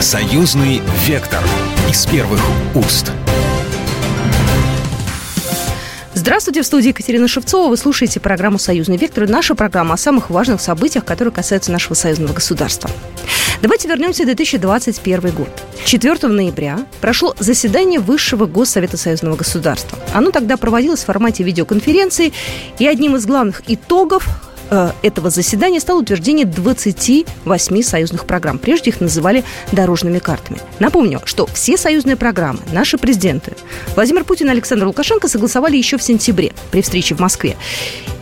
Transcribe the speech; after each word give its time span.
Союзный 0.00 0.80
вектор 1.08 1.42
из 1.90 2.06
первых 2.06 2.40
уст. 2.76 3.10
Здравствуйте, 6.14 6.62
в 6.62 6.66
студии 6.66 6.90
Екатерина 6.90 7.26
Шевцова. 7.26 7.68
Вы 7.68 7.76
слушаете 7.76 8.20
программу 8.20 8.60
«Союзный 8.60 8.96
вектор». 8.96 9.28
Наша 9.28 9.56
программа 9.56 9.94
о 9.94 9.96
самых 9.96 10.30
важных 10.30 10.60
событиях, 10.60 11.04
которые 11.04 11.34
касаются 11.34 11.72
нашего 11.72 11.94
союзного 11.94 12.32
государства. 12.32 12.88
Давайте 13.60 13.88
вернемся 13.88 14.22
в 14.22 14.26
2021 14.26 15.32
год. 15.32 15.48
4 15.84 16.28
ноября 16.28 16.78
прошло 17.00 17.34
заседание 17.40 17.98
Высшего 17.98 18.46
Госсовета 18.46 18.96
Союзного 18.96 19.34
государства. 19.34 19.98
Оно 20.14 20.30
тогда 20.30 20.56
проводилось 20.56 21.00
в 21.00 21.06
формате 21.06 21.42
видеоконференции, 21.42 22.32
и 22.78 22.86
одним 22.86 23.16
из 23.16 23.26
главных 23.26 23.62
итогов 23.66 24.28
Э, 24.70 24.92
этого 25.02 25.30
заседания 25.30 25.80
стало 25.80 26.00
утверждение 26.00 26.46
28 26.46 27.82
союзных 27.82 28.26
программ. 28.26 28.58
Прежде 28.58 28.90
их 28.90 29.00
называли 29.00 29.44
дорожными 29.72 30.18
картами. 30.18 30.60
Напомню, 30.78 31.20
что 31.24 31.46
все 31.46 31.76
союзные 31.76 32.16
программы 32.16 32.60
наши 32.72 32.98
президенты 32.98 33.52
Владимир 33.94 34.24
Путин 34.24 34.48
и 34.48 34.50
Александр 34.50 34.86
Лукашенко 34.86 35.28
согласовали 35.28 35.76
еще 35.76 35.96
в 35.98 36.02
сентябре 36.02 36.52
при 36.70 36.82
встрече 36.82 37.14
в 37.14 37.20
Москве. 37.20 37.56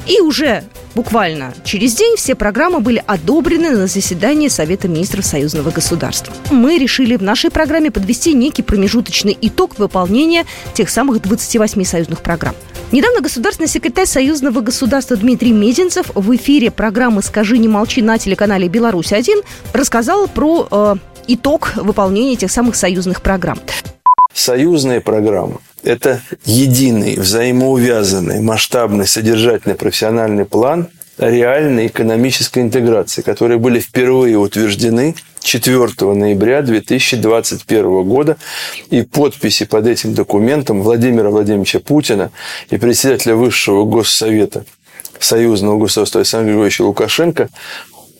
И 0.07 0.21
уже 0.21 0.63
буквально 0.95 1.53
через 1.65 1.95
день 1.95 2.17
все 2.17 2.35
программы 2.35 2.81
были 2.81 3.03
одобрены 3.07 3.71
на 3.71 3.87
заседании 3.87 4.49
Совета 4.49 4.89
министров 4.89 5.27
союзного 5.27 5.71
государства. 5.71 6.33
Мы 6.51 6.79
решили 6.79 7.17
в 7.17 7.23
нашей 7.23 7.51
программе 7.51 7.91
подвести 7.91 8.33
некий 8.33 8.63
промежуточный 8.63 9.37
итог 9.41 9.79
выполнения 9.79 10.45
тех 10.75 10.91
самых 10.91 11.21
28 11.23 11.85
союзных 11.85 12.21
программ. 12.21 12.55
Недавно 12.93 13.21
государственный 13.21 13.69
секретарь 13.69 14.07
Союзного 14.07 14.61
государства 14.61 15.17
Дмитрий 15.17 15.51
Мезенцев 15.51 16.13
в 16.15 16.37
эфире 16.37 16.71
программы 16.71 17.21
«Скажи, 17.21 17.59
не 17.59 17.67
молчи» 17.67 18.01
на 18.01 18.17
телеканале 18.17 18.69
«Беларусь-1» 18.69 19.45
рассказал 19.73 20.29
про 20.29 20.69
э, 20.71 20.95
итог 21.27 21.73
выполнения 21.75 22.35
этих 22.35 22.51
самых 22.53 22.77
союзных 22.77 23.23
программ. 23.23 23.59
Союзные 24.33 25.01
программы– 25.01 25.59
это 25.87 26.21
единый, 26.45 27.17
взаимоувязанный, 27.17 28.41
масштабный, 28.41 29.07
содержательный 29.07 29.77
профессиональный 29.77 30.45
план 30.45 30.89
реальной 31.17 31.87
экономической 31.87 32.59
интеграции, 32.59 33.23
которые 33.23 33.59
были 33.59 33.79
впервые 33.79 34.37
утверждены 34.37 35.15
4 35.41 36.13
ноября 36.13 36.63
2021 36.63 38.03
года. 38.03 38.37
И 38.91 39.03
подписи 39.03 39.65
под 39.65 39.87
этим 39.87 40.13
документом 40.13 40.83
Владимира 40.83 41.31
Владимировича 41.31 41.79
Путина 41.79 42.33
и 42.69 42.77
председателя 42.77 43.37
Высшего 43.37 43.85
Госсовета 43.85 44.65
Союзного 45.21 45.79
государства 45.79 46.21
Александра 46.21 46.49
Григорьевича 46.49 46.83
Лукашенко 46.83 47.49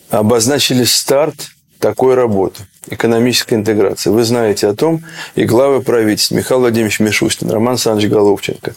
обозначили 0.09 0.85
старт 0.85 1.49
такой 1.79 2.15
работы 2.15 2.65
экономической 2.89 3.55
интеграции. 3.55 4.09
Вы 4.09 4.23
знаете 4.23 4.67
о 4.67 4.73
том, 4.73 5.03
и 5.35 5.43
главы 5.43 5.81
правительства 5.81 6.35
Михаил 6.35 6.61
Владимирович 6.61 6.99
Мишустин, 6.99 7.49
Роман 7.49 7.73
Александрович 7.73 8.09
Головченко, 8.09 8.75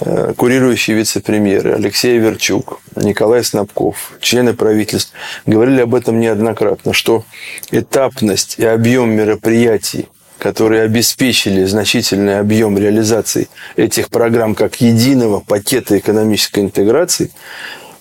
э, 0.00 0.34
курирующие 0.36 0.96
вице-премьеры 0.96 1.72
Алексей 1.72 2.18
Верчук, 2.18 2.80
Николай 2.96 3.42
Снабков, 3.44 4.12
члены 4.20 4.54
правительств 4.54 5.12
говорили 5.46 5.80
об 5.80 5.94
этом 5.94 6.20
неоднократно, 6.20 6.92
что 6.92 7.24
этапность 7.70 8.56
и 8.58 8.64
объем 8.64 9.10
мероприятий 9.10 10.08
которые 10.38 10.82
обеспечили 10.82 11.64
значительный 11.64 12.38
объем 12.38 12.76
реализации 12.76 13.48
этих 13.76 14.10
программ 14.10 14.54
как 14.54 14.82
единого 14.82 15.40
пакета 15.40 15.98
экономической 15.98 16.60
интеграции, 16.60 17.30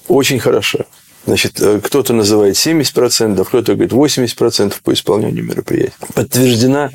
очень 0.08 0.40
хорошо. 0.40 0.86
Значит, 1.26 1.59
э, 1.59 1.80
кто-то 1.84 2.14
называет 2.14 2.56
70%, 2.56 3.44
кто-то 3.48 3.73
говорит 3.73 3.92
80% 3.92 4.81
по 4.84 4.94
исполнению 4.94 5.44
мероприятий. 5.44 5.94
Подтверждена 6.14 6.92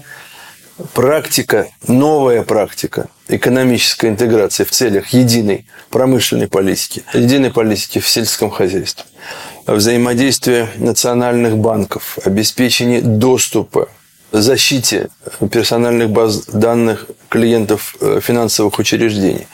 практика, 0.95 1.69
новая 1.87 2.43
практика 2.43 3.09
экономической 3.29 4.11
интеграции 4.11 4.65
в 4.65 4.71
целях 4.71 5.09
единой 5.09 5.67
промышленной 5.91 6.49
политики, 6.49 7.03
единой 7.13 7.51
политики 7.51 7.99
в 7.99 8.09
сельском 8.09 8.51
хозяйстве, 8.51 9.05
взаимодействие 9.67 10.69
национальных 10.77 11.57
банков, 11.57 12.19
обеспечение 12.25 13.01
доступа 13.03 13.89
защите 14.33 15.09
персональных 15.51 16.11
баз 16.11 16.47
данных 16.47 17.07
клиентов 17.29 17.97
э, 18.01 18.21
финансовых 18.23 18.79
учреждений. 18.79 19.47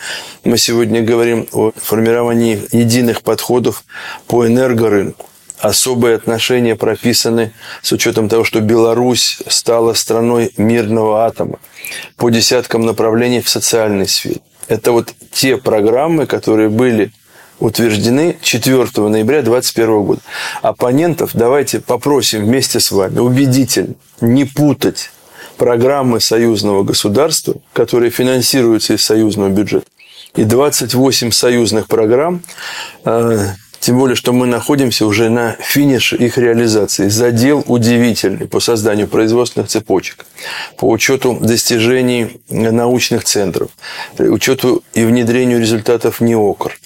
Мы 0.45 0.59
сегодня 0.59 1.03
говорим 1.03 1.49
о 1.53 1.73
формировании 1.77 2.63
единых 2.73 3.23
подходов 3.23 3.85
по 4.27 4.47
энергорынку. 4.47 5.27
Особые 5.59 6.17
отношения 6.17 6.77
прописаны 6.77 7.53
с 7.83 7.91
учетом 7.93 8.29
того, 8.29 8.45
что 8.45 8.61
Беларусь 8.61 9.39
стала 9.49 9.95
страной 9.95 10.53
мирного 10.59 11.25
атома 11.25 11.59
по 12.17 12.29
десяткам 12.29 12.85
направлений 12.85 13.41
в 13.41 13.49
социальной 13.49 14.07
сфере. 14.07 14.41
Это 14.69 14.93
вот 14.93 15.15
те 15.33 15.57
программы, 15.57 16.27
которые 16.27 16.69
были 16.69 17.13
утверждены 17.61 18.37
4 18.41 18.87
ноября 18.97 19.43
2021 19.43 20.03
года. 20.03 20.21
Оппонентов 20.63 21.31
давайте 21.35 21.81
попросим 21.81 22.45
вместе 22.45 22.81
с 22.81 22.91
вами 22.91 23.19
убедительно 23.19 23.95
не 24.21 24.45
путать 24.45 25.11
программы 25.57 26.21
союзного 26.21 26.83
государства, 26.83 27.55
которые 27.73 28.11
финансируются 28.11 28.95
из 28.95 29.05
союзного 29.05 29.49
бюджета, 29.49 29.87
и 30.35 30.45
28 30.45 31.31
союзных 31.31 31.87
программ, 31.87 32.43
э, 33.05 33.47
тем 33.81 33.99
более, 33.99 34.17
что 34.17 34.33
мы 34.33 34.47
находимся 34.47 35.07
уже 35.07 35.31
на 35.31 35.53
финише 35.61 36.17
их 36.17 36.39
реализации. 36.39 37.09
Задел 37.09 37.63
удивительный 37.67 38.49
по 38.49 38.59
созданию 38.59 39.07
производственных 39.07 39.69
цепочек, 39.69 40.27
по 40.77 40.89
учету 40.91 41.39
достижений 41.41 42.41
научных 42.49 43.25
центров, 43.25 43.71
учету 44.19 44.83
и 44.95 45.05
внедрению 45.05 45.61
результатов 45.61 46.21
НИОКР. 46.21 46.79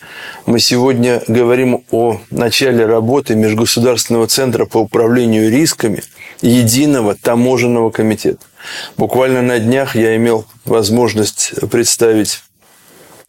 Мы 0.47 0.59
сегодня 0.59 1.23
говорим 1.28 1.84
о 1.91 2.21
начале 2.31 2.87
работы 2.87 3.34
Межгосударственного 3.34 4.27
центра 4.27 4.65
по 4.65 4.78
управлению 4.78 5.51
рисками 5.51 6.03
единого 6.41 7.15
таможенного 7.15 7.91
комитета. 7.91 8.45
Буквально 8.97 9.43
на 9.43 9.59
днях 9.59 9.95
я 9.97 10.17
имел 10.17 10.47
возможность 10.65 11.53
представить 11.71 12.43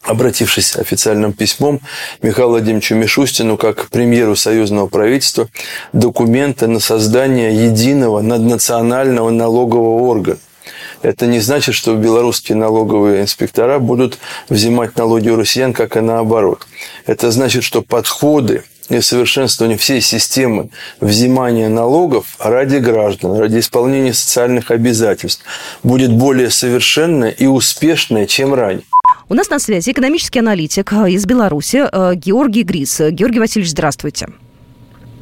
обратившись 0.02 0.76
официальным 0.76 1.32
письмом 1.32 1.80
Михаилу 2.22 2.52
Владимировичу 2.52 2.96
Мишустину 2.96 3.56
как 3.56 3.88
премьеру 3.88 4.34
союзного 4.34 4.88
правительства 4.88 5.48
документы 5.92 6.66
на 6.66 6.80
создание 6.80 7.66
единого 7.66 8.20
наднационального 8.20 9.30
налогового 9.30 10.02
органа. 10.02 10.38
Это 11.02 11.26
не 11.26 11.40
значит, 11.40 11.74
что 11.74 11.94
белорусские 11.94 12.56
налоговые 12.56 13.22
инспектора 13.22 13.78
будут 13.78 14.18
взимать 14.48 14.96
налоги 14.96 15.28
у 15.28 15.36
россиян, 15.36 15.72
как 15.72 15.96
и 15.96 16.00
наоборот. 16.00 16.66
Это 17.06 17.30
значит, 17.30 17.64
что 17.64 17.82
подходы 17.82 18.62
и 18.88 19.00
совершенствование 19.00 19.78
всей 19.78 20.00
системы 20.00 20.68
взимания 21.00 21.68
налогов 21.68 22.36
ради 22.38 22.76
граждан, 22.76 23.38
ради 23.38 23.58
исполнения 23.58 24.12
социальных 24.12 24.70
обязательств 24.70 25.44
будет 25.82 26.12
более 26.12 26.50
совершенное 26.50 27.30
и 27.30 27.46
успешное, 27.46 28.26
чем 28.26 28.54
ранее. 28.54 28.84
У 29.28 29.34
нас 29.34 29.48
на 29.50 29.58
связи 29.58 29.90
экономический 29.90 30.40
аналитик 30.40 30.92
из 30.92 31.24
Беларуси 31.26 31.84
э, 31.90 32.14
Георгий 32.16 32.64
Грис. 32.64 33.00
Георгий 33.10 33.38
Васильевич, 33.38 33.70
здравствуйте. 33.70 34.28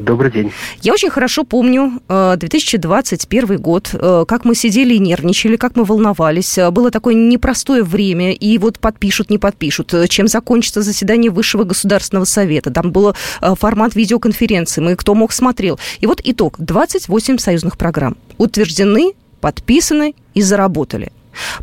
Добрый 0.01 0.31
день. 0.31 0.53
Я 0.81 0.95
очень 0.95 1.11
хорошо 1.11 1.45
помню 1.45 2.01
2021 2.09 3.51
э, 3.51 3.57
год, 3.59 3.91
как 4.27 4.45
мы 4.45 4.55
сидели 4.55 4.95
и 4.95 4.99
нервничали, 4.99 5.57
как 5.57 5.77
мы 5.77 5.85
волновались. 5.85 6.59
Было 6.73 6.91
такое 6.91 7.15
непростое 7.15 7.83
время, 7.83 8.33
и 8.33 8.57
вот 8.59 8.79
подпишут, 8.79 9.29
не 9.31 9.39
подпишут. 9.39 9.95
Чем 10.09 10.27
закончится 10.27 10.83
заседание 10.83 11.31
Высшего 11.31 11.65
государственного 11.65 12.25
совета? 12.25 12.71
Там 12.71 12.93
был 12.93 13.15
формат 13.41 13.95
видеоконференции, 13.95 14.81
мы 14.81 14.97
кто 14.97 15.15
мог 15.15 15.33
смотрел. 15.33 15.79
И 16.01 16.07
вот 16.07 16.21
итог. 16.25 16.55
28 16.59 17.39
союзных 17.39 17.77
программ 17.77 18.17
утверждены, 18.39 19.13
подписаны 19.41 20.15
и 20.35 20.41
заработали. 20.41 21.13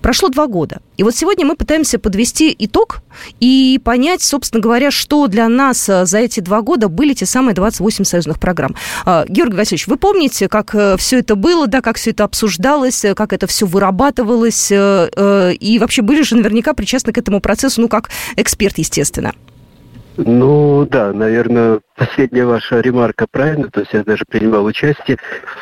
Прошло 0.01 0.29
два 0.29 0.47
года. 0.47 0.81
И 0.97 1.03
вот 1.03 1.15
сегодня 1.15 1.45
мы 1.45 1.55
пытаемся 1.55 1.99
подвести 1.99 2.55
итог 2.57 3.01
и 3.39 3.79
понять, 3.83 4.21
собственно 4.21 4.61
говоря, 4.61 4.91
что 4.91 5.27
для 5.27 5.47
нас 5.49 5.89
э, 5.89 6.05
за 6.05 6.19
эти 6.19 6.39
два 6.39 6.61
года 6.61 6.87
были 6.87 7.13
те 7.13 7.25
самые 7.25 7.53
28 7.53 8.03
союзных 8.03 8.39
программ. 8.39 8.75
А, 9.05 9.25
Георгий 9.27 9.55
Васильевич, 9.55 9.87
вы 9.87 9.97
помните, 9.97 10.47
как 10.47 10.73
э, 10.73 10.97
все 10.97 11.19
это 11.19 11.35
было, 11.35 11.67
да, 11.67 11.81
как 11.81 11.97
все 11.97 12.11
это 12.11 12.23
обсуждалось, 12.23 13.03
э, 13.05 13.13
как 13.15 13.33
это 13.33 13.47
все 13.47 13.65
вырабатывалось, 13.65 14.71
и 14.71 15.77
вообще 15.79 16.01
были 16.01 16.21
же 16.21 16.35
наверняка 16.35 16.73
причастны 16.73 17.13
к 17.13 17.17
этому 17.17 17.41
процессу, 17.41 17.81
ну, 17.81 17.87
как 17.87 18.09
эксперт, 18.35 18.77
естественно. 18.77 19.33
Ну 20.17 20.87
да, 20.89 21.13
наверное, 21.13 21.79
последняя 21.95 22.45
ваша 22.45 22.79
ремарка 22.79 23.27
правильно, 23.29 23.69
то 23.69 23.81
есть 23.81 23.93
я 23.93 24.03
даже 24.03 24.25
принимал 24.27 24.65
участие. 24.65 25.17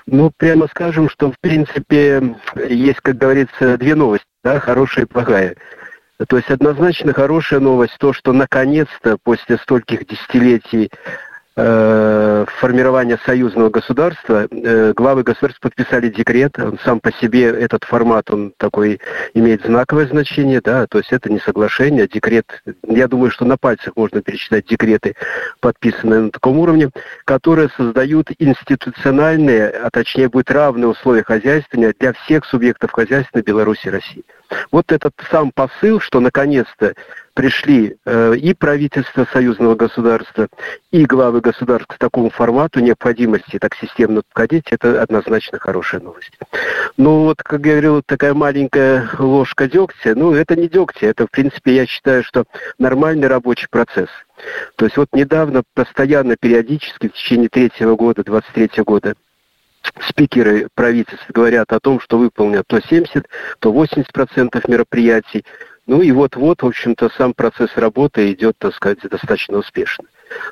Ну, 0.06 0.32
прямо 0.36 0.68
скажем, 0.68 1.10
что 1.10 1.32
в 1.32 1.36
принципе 1.42 2.36
есть, 2.70 3.02
как 3.02 3.18
говорится, 3.18 3.78
две 3.78 3.96
новости, 3.96 4.26
да, 4.44 4.60
хорошая 4.62 5.06
и 5.06 5.08
плохая. 5.08 5.56
То 6.30 6.38
есть 6.38 6.50
однозначно 6.50 7.12
хорошая 7.12 7.60
новость 7.60 7.98
то, 8.00 8.14
что 8.14 8.32
наконец-то 8.32 9.18
после 9.22 9.58
стольких 9.58 10.08
десятилетий 10.08 10.90
формирования 11.56 13.18
союзного 13.26 13.70
государства, 13.70 14.46
э, 14.52 14.94
главы 14.94 15.24
государств 15.24 15.62
подписали 15.62 16.10
декрет, 16.10 16.60
он 16.60 16.78
сам 16.84 17.00
по 17.00 17.14
себе, 17.14 17.46
этот 17.46 17.86
формат, 17.86 18.30
он 18.30 18.54
такой 18.58 19.00
имеет 19.34 19.64
знаковое 19.66 20.06
значение, 20.08 20.60
да, 20.60 20.86
то 20.88 20.98
есть 20.98 21.14
это 21.14 21.32
не 21.32 21.40
соглашение, 21.40 22.04
а 22.04 22.08
декрет, 22.10 22.62
я 22.86 23.08
думаю, 23.08 23.32
что 23.32 23.46
на 23.46 23.56
пальцах 23.56 23.94
можно 23.96 24.22
перечитать 24.22 24.66
декреты, 24.68 25.16
подписанные 25.62 26.22
на 26.22 26.30
таком 26.30 26.60
уровне, 26.60 26.90
которые 27.24 27.70
создают 27.78 28.30
институциональные, 28.38 29.70
а 29.70 29.90
точнее 29.92 30.28
будет 30.28 30.52
равные 30.52 30.88
условия 30.88 31.24
хозяйствования 31.24 31.94
для 31.98 32.12
всех 32.14 32.44
субъектов 32.46 32.92
хозяйства 32.92 33.42
Беларуси 33.42 33.88
и 33.88 33.92
России. 33.92 34.26
Вот 34.72 34.92
этот 34.92 35.14
сам 35.32 35.52
посыл, 35.54 36.00
что 36.00 36.20
наконец-то 36.20 36.94
пришли 37.36 37.98
э, 38.06 38.36
и 38.38 38.54
правительство 38.54 39.28
союзного 39.32 39.76
государства, 39.76 40.48
и 40.92 41.06
главы 41.06 41.42
государств 41.42 41.88
к 41.88 41.98
такому 41.98 42.30
формату 42.30 42.80
необходимости 42.80 43.60
так 43.60 43.76
системно 43.76 44.24
подходить, 44.24 44.66
это 44.72 45.02
однозначно 45.02 45.60
хорошая 45.60 46.02
новость. 46.02 46.32
Ну 46.98 47.26
вот, 47.26 47.44
как 47.44 47.66
я 47.66 47.74
говорил, 47.74 48.02
такая 48.04 48.34
маленькая 48.34 49.10
ложка 49.20 49.68
дегтя, 49.68 50.16
ну 50.16 50.34
это 50.34 50.56
не 50.56 50.70
дегтя, 50.70 51.08
это 51.08 51.28
в 51.28 51.32
принципе 51.32 51.76
я 51.76 51.86
считаю, 51.86 52.24
что 52.24 52.46
нормальный 52.80 53.28
рабочий 53.28 53.68
процесс. 53.70 54.10
То 54.78 54.86
есть 54.86 54.96
вот 54.98 55.10
недавно, 55.12 55.64
постоянно, 55.74 56.38
периодически, 56.38 57.10
в 57.10 57.14
течение 57.14 57.50
третьего 57.50 57.98
года, 57.98 58.24
23 58.24 58.84
года, 58.84 59.16
спикеры 60.08 60.68
правительств 60.74 61.30
говорят 61.30 61.74
о 61.74 61.80
том, 61.82 62.00
что 62.00 62.18
выполнят 62.18 62.64
то 62.68 62.80
70, 62.80 63.28
то 63.60 63.72
80 63.72 64.12
процентов 64.14 64.68
мероприятий. 64.68 65.44
Ну 65.88 66.02
и 66.02 66.12
вот-вот, 66.12 66.64
в 66.64 66.66
общем-то, 66.66 67.10
сам 67.16 67.34
процесс 67.34 67.70
работы 67.76 68.32
идет, 68.32 68.58
так 68.58 68.74
сказать, 68.74 69.00
достаточно 69.02 69.60
успешно. 69.60 70.06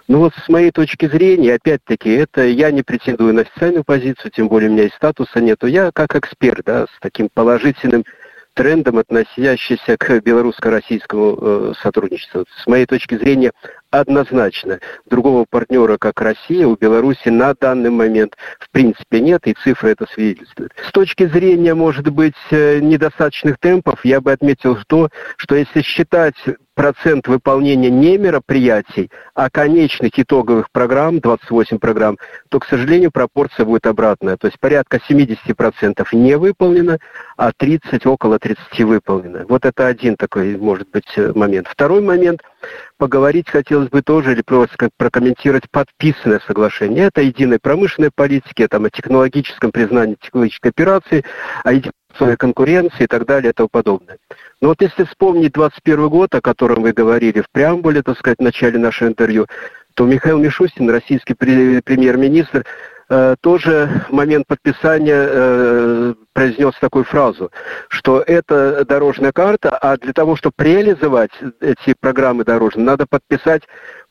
Ну 0.07 0.19
вот 0.19 0.33
с 0.35 0.47
моей 0.47 0.69
точки 0.69 1.07
зрения, 1.07 1.55
опять-таки, 1.55 2.11
это 2.11 2.45
я 2.45 2.69
не 2.69 2.83
претендую 2.83 3.33
на 3.33 3.41
официальную 3.41 3.83
позицию, 3.83 4.31
тем 4.31 4.47
более 4.47 4.69
у 4.69 4.73
меня 4.73 4.83
и 4.83 4.91
статуса 4.91 5.41
нету. 5.41 5.65
Я 5.65 5.91
как 5.91 6.15
эксперт, 6.15 6.63
да, 6.65 6.85
с 6.85 6.99
таким 7.01 7.29
положительным 7.33 8.05
трендом, 8.53 8.99
относящимся 8.99 9.97
к 9.97 10.19
белорусско-российскому 10.19 11.37
э, 11.41 11.73
сотрудничеству. 11.81 12.45
С 12.55 12.67
моей 12.67 12.85
точки 12.85 13.17
зрения, 13.17 13.51
однозначно. 13.93 14.79
Другого 15.05 15.45
партнера, 15.49 15.97
как 15.97 16.19
Россия, 16.21 16.67
у 16.67 16.75
Беларуси 16.75 17.29
на 17.29 17.53
данный 17.53 17.91
момент 17.91 18.35
в 18.59 18.69
принципе 18.71 19.19
нет, 19.19 19.45
и 19.45 19.53
цифры 19.53 19.91
это 19.91 20.07
свидетельствуют. 20.11 20.73
С 20.87 20.91
точки 20.91 21.27
зрения, 21.27 21.75
может 21.75 22.09
быть, 22.09 22.33
э, 22.51 22.79
недостаточных 22.79 23.59
темпов, 23.59 24.03
я 24.03 24.19
бы 24.19 24.31
отметил 24.31 24.77
то, 24.87 25.09
что 25.37 25.55
если 25.55 25.81
считать 25.81 26.35
процент 26.75 27.27
выполнения 27.27 27.89
не 27.89 28.17
мероприятий, 28.17 29.11
а 29.35 29.49
конечных 29.49 30.17
итоговых 30.17 30.71
программ, 30.71 31.19
28 31.19 31.77
программ, 31.77 32.17
то, 32.49 32.59
к 32.59 32.65
сожалению, 32.65 33.11
пропорция 33.11 33.65
будет 33.65 33.85
обратная. 33.85 34.37
То 34.37 34.47
есть 34.47 34.59
порядка 34.59 34.99
70% 35.07 36.07
не 36.13 36.35
выполнено, 36.37 36.97
а 37.37 37.51
30, 37.55 38.05
около 38.05 38.39
30 38.39 38.79
выполнено. 38.81 39.45
Вот 39.47 39.65
это 39.65 39.87
один 39.87 40.15
такой, 40.15 40.57
может 40.57 40.89
быть, 40.89 41.07
э, 41.15 41.31
момент. 41.35 41.67
Второй 41.67 42.01
момент– 42.01 42.41
поговорить 42.97 43.49
хотелось 43.49 43.89
бы 43.89 44.01
тоже, 44.01 44.33
или 44.33 44.41
просто 44.41 44.89
прокомментировать 44.97 45.69
подписанное 45.69 46.41
соглашение. 46.47 47.07
Это 47.07 47.21
единой 47.21 47.59
промышленной 47.59 48.11
политики, 48.13 48.67
там, 48.67 48.85
о 48.85 48.89
технологическом 48.89 49.71
признании 49.71 50.17
технологической 50.21 50.71
операции, 50.71 51.23
о 51.63 51.73
единой 51.73 52.37
конкуренции 52.37 53.03
и 53.03 53.07
так 53.07 53.25
далее 53.25 53.51
и 53.51 53.53
тому 53.53 53.69
подобное. 53.69 54.17
Но 54.61 54.69
вот 54.69 54.81
если 54.81 55.03
вспомнить 55.03 55.53
21 55.53 56.09
год, 56.09 56.33
о 56.35 56.41
котором 56.41 56.83
вы 56.83 56.93
говорили 56.93 57.41
в 57.41 57.49
преамбуле, 57.51 58.03
так 58.03 58.17
сказать, 58.17 58.39
в 58.39 58.43
начале 58.43 58.77
нашего 58.77 59.09
интервью, 59.09 59.47
то 59.95 60.05
Михаил 60.05 60.39
Мишустин, 60.39 60.89
российский 60.89 61.33
премьер-министр, 61.33 62.65
Э, 63.09 63.35
тоже 63.41 64.05
в 64.09 64.13
момент 64.13 64.47
подписания 64.47 65.27
э, 65.29 66.13
произнес 66.31 66.73
такую 66.79 67.03
фразу, 67.03 67.51
что 67.89 68.21
это 68.21 68.85
дорожная 68.85 69.31
карта, 69.31 69.77
а 69.77 69.97
для 69.97 70.13
того, 70.13 70.35
чтобы 70.35 70.55
реализовать 70.59 71.31
эти 71.59 71.95
программы 71.99 72.45
дорожные, 72.45 72.85
надо 72.85 73.05
подписать 73.05 73.63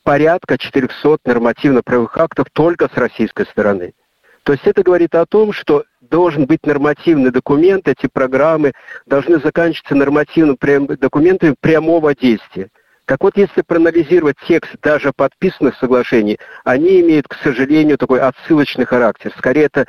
порядка 0.03 0.59
400 0.59 1.19
нормативно-правовых 1.25 2.17
актов 2.19 2.47
только 2.53 2.89
с 2.93 2.97
российской 2.97 3.47
стороны. 3.47 3.95
То 4.43 4.53
есть 4.53 4.67
это 4.67 4.83
говорит 4.83 5.15
о 5.15 5.25
том, 5.25 5.53
что 5.53 5.85
должен 6.01 6.47
быть 6.47 6.67
нормативный 6.67 7.31
документ, 7.31 7.89
эти 7.89 8.09
программы 8.13 8.73
должны 9.07 9.39
заканчиваться 9.39 9.95
нормативными 9.95 10.97
документами 10.97 11.55
прямого 11.61 12.15
действия. 12.15 12.69
Так 13.07 13.23
вот, 13.23 13.37
если 13.37 13.63
проанализировать 13.63 14.37
текст 14.47 14.73
даже 14.83 15.13
подписанных 15.13 15.77
соглашений, 15.77 16.39
они 16.65 17.01
имеют, 17.01 17.27
к 17.29 17.35
сожалению, 17.43 17.99
такой 17.99 18.21
отсылочный 18.21 18.85
характер. 18.85 19.33
Скорее, 19.37 19.65
это 19.65 19.87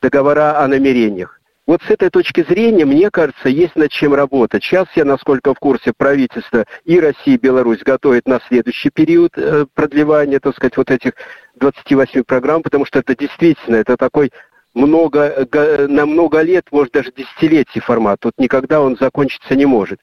договора 0.00 0.58
о 0.58 0.68
намерениях. 0.68 1.40
Вот 1.66 1.82
с 1.82 1.90
этой 1.90 2.10
точки 2.10 2.42
зрения, 2.42 2.84
мне 2.84 3.10
кажется, 3.10 3.48
есть 3.48 3.76
над 3.76 3.90
чем 3.90 4.12
работать. 4.12 4.64
Сейчас 4.64 4.88
я, 4.96 5.04
насколько 5.04 5.54
в 5.54 5.58
курсе, 5.58 5.92
правительство 5.96 6.64
и 6.84 6.98
Россия, 6.98 7.36
и 7.36 7.38
Беларусь 7.38 7.82
готовят 7.84 8.26
на 8.26 8.40
следующий 8.48 8.90
период 8.90 9.32
э, 9.36 9.66
продлевания, 9.72 10.40
так 10.40 10.56
сказать, 10.56 10.76
вот 10.76 10.90
этих 10.90 11.12
28 11.56 12.24
программ, 12.24 12.62
потому 12.62 12.84
что 12.86 12.98
это 12.98 13.14
действительно, 13.14 13.76
это 13.76 13.96
такой 13.96 14.32
много, 14.74 15.46
на 15.88 16.06
много 16.06 16.40
лет, 16.42 16.66
может 16.72 16.92
даже 16.92 17.12
десятилетий 17.16 17.80
формат. 17.80 18.18
Тут 18.20 18.32
никогда 18.38 18.80
он 18.80 18.96
закончиться 18.96 19.54
не 19.54 19.66
может. 19.66 20.00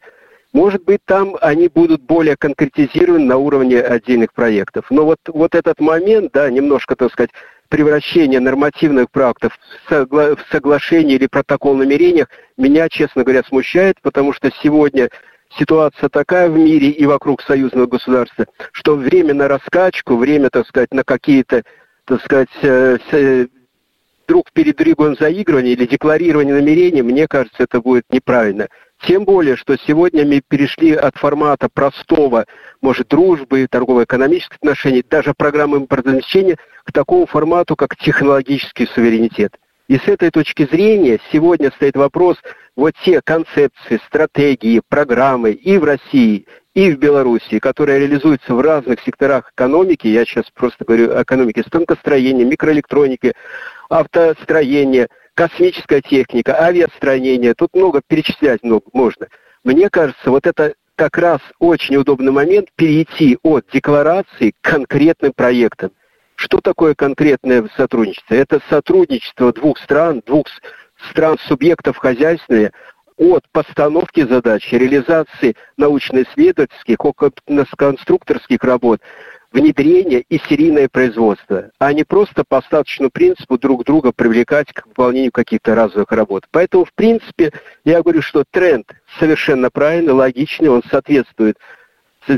Может 0.54 0.84
быть, 0.84 1.02
там 1.06 1.36
они 1.42 1.68
будут 1.68 2.02
более 2.02 2.36
конкретизированы 2.38 3.26
на 3.26 3.38
уровне 3.38 3.80
отдельных 3.80 4.34
проектов. 4.34 4.86
Но 4.90 5.06
вот, 5.06 5.20
вот 5.28 5.56
этот 5.56 5.80
момент, 5.80 6.32
да, 6.34 6.50
немножко, 6.50 6.96
так 6.96 7.12
сказать, 7.12 7.32
превращение 7.70 8.40
нормативных 8.40 9.12
проектов 9.12 9.58
в, 9.58 9.90
согла 9.90 10.36
в 10.36 10.46
соглашение 10.52 11.18
или 11.18 11.28
протокол 11.28 11.76
намерениях 11.76 12.30
меня, 12.56 12.88
честно 12.90 13.24
говоря, 13.24 13.44
смущает, 13.44 13.98
потому 14.02 14.34
что 14.34 14.50
сегодня 14.64 15.10
ситуация 15.58 16.10
такая 16.10 16.50
в 16.50 16.58
мире 16.58 16.90
и 16.90 17.06
вокруг 17.06 17.42
союзного 17.42 17.86
государства, 17.86 18.46
что 18.72 18.96
время 18.96 19.34
на 19.34 19.48
раскачку, 19.48 20.16
время, 20.16 20.50
так 20.50 20.68
сказать, 20.68 20.94
на 20.94 21.04
какие-то, 21.04 21.64
так 22.06 22.24
сказать, 22.24 22.50
э, 22.62 22.98
э, 23.12 23.48
друг 24.28 24.52
перед 24.52 24.78
другом 24.78 25.16
заигрывания 25.18 25.74
или 25.74 25.86
декларирование 25.86 26.56
намерений, 26.56 27.02
мне 27.02 27.28
кажется, 27.28 27.64
это 27.64 27.82
будет 27.82 28.06
неправильно. 28.12 28.68
Тем 29.02 29.26
более, 29.26 29.56
что 29.56 29.78
сегодня 29.78 30.26
мы 30.26 30.42
перешли 30.48 30.94
от 30.94 31.16
формата 31.18 31.70
простого, 31.70 32.46
может, 32.82 33.08
дружбы, 33.10 33.68
торгово-экономических 33.70 34.58
отношений, 34.58 35.04
даже 35.08 35.34
программы 35.36 35.78
импортозамещения, 35.78 36.58
к 36.84 36.92
такому 36.92 37.26
формату, 37.26 37.76
как 37.76 37.96
технологический 37.96 38.88
суверенитет. 38.88 39.58
И 39.88 39.98
с 39.98 40.08
этой 40.08 40.32
точки 40.32 40.66
зрения 40.66 41.20
сегодня 41.32 41.72
стоит 41.72 41.96
вопрос, 41.96 42.38
вот 42.76 42.94
те 43.04 43.22
концепции, 43.22 44.00
стратегии, 44.08 44.82
программы 44.88 45.52
и 45.52 45.78
в 45.78 45.84
России, 45.84 46.46
и 46.74 46.92
в 46.92 47.00
Беларуси, 47.00 47.60
которые 47.60 48.00
реализуются 48.00 48.54
в 48.54 48.62
разных 48.62 49.00
секторах 49.02 49.52
экономики, 49.56 50.08
я 50.08 50.26
сейчас 50.26 50.46
просто 50.54 50.86
говорю 50.86 51.16
о 51.16 51.24
экономике 51.24 51.64
станкостроения, 51.64 52.46
микроэлектроники, 52.46 53.34
автостроения– 53.90 55.08
космическая 55.38 56.02
техника, 56.02 56.60
авиастроение, 56.60 57.54
тут 57.54 57.70
много 57.76 58.02
перечислять 58.06 58.64
много 58.64 58.86
можно. 58.92 59.28
Мне 59.64 59.88
кажется, 59.92 60.32
вот 60.32 60.48
это 60.48 60.74
как 60.96 61.16
раз 61.20 61.40
очень 61.60 61.96
удобный 61.96 62.32
момент 62.32 62.70
перейти 62.76 63.38
от 63.44 63.66
декларации 63.72 64.52
к 64.52 64.56
конкретным 64.62 65.34
проектам. 65.34 65.92
Что 66.38 66.62
такое 66.62 66.94
конкретное 66.94 67.68
сотрудничество? 67.76 68.36
Это 68.36 68.62
сотрудничество 68.70 69.52
двух 69.52 69.80
стран, 69.80 70.22
двух 70.24 70.46
стран-субъектов 71.10 71.98
хозяйственные 71.98 72.74
от 73.18 73.44
постановки 73.52 74.24
задач, 74.24 74.72
реализации 74.72 75.56
научно-исследовательских, 75.78 76.98
конструкторских 77.76 78.64
работ 78.64 79.02
внедрение 79.52 80.22
и 80.30 80.38
серийное 80.38 80.88
производство, 80.90 81.72
а 81.80 81.92
не 81.92 82.04
просто 82.04 82.44
по 82.48 82.60
остаточному 82.60 83.10
принципу 83.10 83.58
друг 83.58 83.86
друга 83.86 84.12
привлекать 84.12 84.72
к 84.72 84.86
выполнению 84.86 85.32
каких-то 85.32 85.74
разовых 85.74 86.12
работ. 86.12 86.46
Поэтому, 86.52 86.86
в 86.86 86.94
принципе, 86.94 87.52
я 87.84 88.04
говорю, 88.04 88.22
что 88.22 88.44
тренд 88.52 88.86
совершенно 89.20 89.72
правильный, 89.72 90.14
логичный, 90.14 90.70
он 90.70 90.84
соответствует 90.92 91.58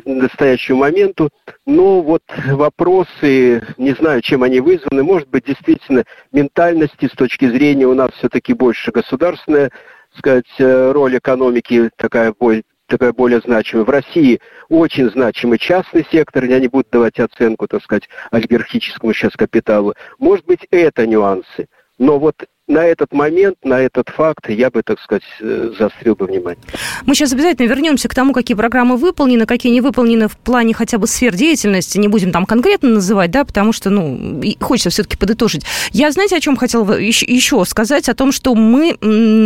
настоящему 0.05 0.79
моменту, 0.79 1.29
но 1.65 2.01
вот 2.01 2.23
вопросы, 2.47 3.63
не 3.77 3.93
знаю, 3.93 4.21
чем 4.21 4.43
они 4.43 4.59
вызваны, 4.59 5.03
может 5.03 5.29
быть, 5.29 5.45
действительно 5.45 6.03
ментальности 6.31 7.07
с 7.07 7.15
точки 7.15 7.49
зрения 7.49 7.87
у 7.87 7.93
нас 7.93 8.11
все-таки 8.11 8.53
больше 8.53 8.91
государственная, 8.91 9.71
сказать, 10.17 10.49
э, 10.57 10.91
роль 10.91 11.17
экономики 11.17 11.89
такая 11.97 12.33
более 12.37 12.63
такая 12.89 13.13
более 13.13 13.39
значимая. 13.39 13.85
В 13.85 13.89
России 13.89 14.41
очень 14.67 15.09
значимый 15.11 15.59
частный 15.59 16.05
сектор, 16.11 16.43
я 16.43 16.59
не 16.59 16.67
буду 16.67 16.87
давать 16.91 17.19
оценку, 17.19 17.67
так 17.67 17.83
сказать, 17.83 18.09
олигархическому 18.31 19.13
сейчас 19.13 19.33
капиталу. 19.33 19.93
Может 20.17 20.45
быть, 20.45 20.67
это 20.71 21.05
нюансы. 21.05 21.67
Но 21.99 22.17
вот 22.17 22.47
на 22.69 22.85
этот 22.85 23.11
момент, 23.11 23.57
на 23.63 23.81
этот 23.81 24.09
факт 24.09 24.47
я 24.47 24.69
бы, 24.69 24.83
так 24.83 24.99
сказать, 24.99 25.23
э, 25.41 25.71
заострил 25.77 26.15
бы 26.15 26.27
внимание. 26.27 26.63
Мы 27.05 27.15
сейчас 27.15 27.33
обязательно 27.33 27.67
вернемся 27.67 28.07
к 28.07 28.13
тому, 28.13 28.31
какие 28.31 28.55
программы 28.55 28.95
выполнены, 28.95 29.47
какие 29.47 29.73
не 29.73 29.81
выполнены 29.81 30.27
в 30.27 30.37
плане 30.37 30.75
хотя 30.75 30.99
бы 30.99 31.07
сфер 31.07 31.35
деятельности. 31.35 31.97
Не 31.97 32.07
будем 32.07 32.31
там 32.31 32.45
конкретно 32.45 32.89
называть, 32.89 33.31
да, 33.31 33.43
потому 33.43 33.73
что, 33.73 33.89
ну, 33.89 34.41
хочется 34.61 34.91
все-таки 34.91 35.17
подытожить. 35.17 35.65
Я, 35.91 36.11
знаете, 36.11 36.37
о 36.37 36.39
чем 36.39 36.55
хотела 36.55 36.93
еще 36.93 37.65
сказать? 37.65 38.07
О 38.07 38.13
том, 38.13 38.31
что 38.31 38.53
мы 38.53 38.91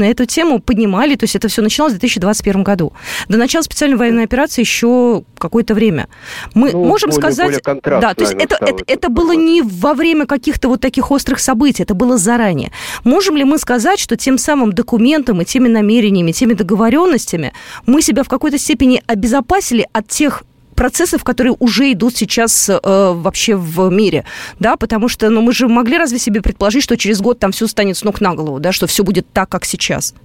эту 0.06 0.26
тему 0.26 0.60
поднимали, 0.60 1.16
то 1.16 1.24
есть 1.24 1.38
это 1.38 1.48
все 1.48 1.62
начиналось 1.62 1.94
в 1.94 2.00
2021 2.00 2.64
году. 2.64 2.92
До 3.30 3.38
начала 3.38 3.64
специальной 3.64 3.98
военной 3.98 4.26
операции 4.26 4.62
еще 4.62 5.24
какое-то 5.44 5.76
время. 5.76 6.08
Мы 6.56 6.72
ну, 6.72 6.84
можем 6.84 7.12
более, 7.12 7.22
сказать... 7.22 7.64
Более 7.64 8.02
да, 8.02 8.14
то 8.16 8.24
есть 8.24 8.34
это, 8.34 8.58
это, 8.60 8.84
это 8.88 9.10
было 9.10 9.34
не 9.34 9.62
во 9.62 9.94
время 9.94 10.26
каких-то 10.26 10.68
вот 10.70 10.82
таких 10.82 11.12
острых 11.12 11.40
событий, 11.40 11.84
это 11.84 11.94
было 11.94 12.18
заранее. 12.18 12.72
Можем 13.04 13.38
ли 13.38 13.44
мы 13.44 13.60
сказать, 13.60 14.00
что 14.00 14.18
тем 14.18 14.38
самым 14.38 14.74
документом 14.74 15.42
и 15.42 15.46
теми 15.46 15.68
намерениями, 15.68 16.32
теми 16.32 16.54
договоренностями 16.54 17.54
мы 17.86 18.02
себя 18.02 18.24
в 18.24 18.30
какой-то 18.30 18.58
степени 18.58 19.04
обезопасили 19.08 19.88
от 19.94 20.08
тех 20.08 20.44
процессов, 20.74 21.24
которые 21.24 21.56
уже 21.60 21.92
идут 21.92 22.18
сейчас 22.18 22.70
э, 22.70 22.80
вообще 22.84 23.56
в 23.56 23.90
мире, 23.90 24.26
да, 24.60 24.76
потому 24.76 25.08
что, 25.08 25.30
ну, 25.30 25.42
мы 25.42 25.54
же 25.54 25.68
могли 25.68 25.98
разве 25.98 26.20
себе 26.20 26.42
предположить, 26.42 26.84
что 26.84 26.98
через 26.98 27.22
год 27.22 27.40
там 27.40 27.52
все 27.52 27.68
станет 27.68 27.98
с 27.98 28.04
ног 28.04 28.22
на 28.22 28.34
голову, 28.34 28.60
да, 28.60 28.72
что 28.72 28.88
все 28.88 29.04
будет 29.04 29.28
так, 29.32 29.50
как 29.50 29.66
сейчас? 29.66 30.16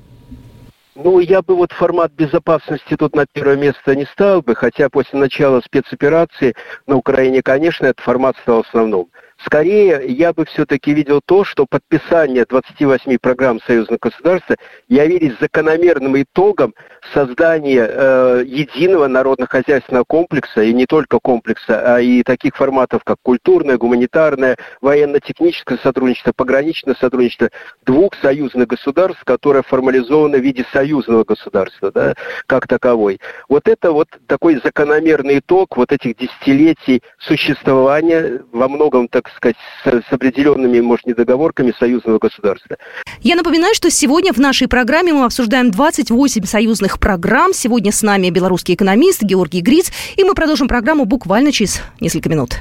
Ну, 1.00 1.21
я 1.21 1.43
бы 1.43 1.55
вот 1.55 1.71
формат 1.71 2.11
безопасности 2.11 2.97
тут 2.97 3.14
на 3.14 3.25
первое 3.25 3.55
место 3.55 3.95
не 3.95 4.05
ставил 4.05 4.43
бы, 4.43 4.57
хотя 4.57 4.88
после 4.88 5.17
начала 5.17 5.61
спецоперации 5.61 6.57
на 6.88 6.97
Украине, 6.97 7.40
конечно, 7.40 7.87
этот 7.87 8.05
формат 8.05 8.37
стал 8.38 8.64
основным. 8.69 9.07
Скорее, 9.45 10.02
я 10.09 10.33
бы 10.33 10.45
все-таки 10.47 10.92
видел 10.92 11.21
то, 11.25 11.45
что 11.45 11.64
подписание 11.64 12.45
28 12.45 13.18
программ 13.18 13.61
союзного 13.61 13.99
государства 14.02 14.57
явились 14.88 15.38
закономерным 15.40 16.21
итогом 16.21 16.75
создания 17.14 17.88
э, 17.88 18.42
единого 18.45 19.07
народно-хозяйственного 19.07 20.02
комплекса, 20.04 20.62
и 20.62 20.73
не 20.73 20.87
только 20.87 21.21
комплекса, 21.21 21.95
а 21.95 22.00
и 22.00 22.25
таких 22.25 22.57
форматов, 22.57 23.04
как 23.04 23.18
культурное, 23.23 23.78
гуманитарное, 23.78 24.57
военно-техническое 24.80 25.78
сотрудничество, 25.78 26.33
пограничное 26.35 26.97
сотрудничество 26.97 27.50
двух 27.87 28.14
союзных 28.21 28.66
государств, 28.66 29.23
которое 29.25 29.62
формализовано 29.62 30.38
в 30.38 30.42
виде 30.42 30.66
союзного 30.73 31.23
государства, 31.23 31.92
да, 31.92 32.14
как 32.47 32.66
таковой. 32.66 33.21
Вот 33.49 33.68
это 33.68 33.92
вот 33.92 34.09
такой 34.26 34.61
закономерный 34.64 35.38
итог 35.38 35.76
вот 35.76 35.92
этих 35.92 36.16
десятилетий 36.16 37.02
существования 37.18 38.42
во 38.50 38.68
многом, 38.68 39.07
так 39.29 39.37
сказать, 39.37 39.57
с, 39.85 40.09
с 40.09 40.13
определенными, 40.13 40.81
может, 40.81 41.07
недоговорками 41.07 41.73
союзного 41.79 42.19
государства. 42.19 42.77
Я 43.21 43.37
напоминаю, 43.37 43.75
что 43.75 43.91
сегодня 43.91 44.33
в 44.33 44.39
нашей 44.39 44.69
программе 44.69 45.13
мы 45.13 45.25
обсуждаем 45.25 45.71
28 45.71 46.45
союзных 46.45 46.99
программ. 46.99 47.53
Сегодня 47.53 47.93
с 47.93 48.03
нами 48.03 48.31
белорусский 48.31 48.75
экономист 48.75 49.23
Георгий 49.23 49.61
Гриц, 49.61 49.91
и 50.17 50.25
мы 50.25 50.35
продолжим 50.35 50.69
программу 50.69 51.05
буквально 51.05 51.53
через 51.53 51.81
несколько 52.01 52.29
минут. 52.29 52.57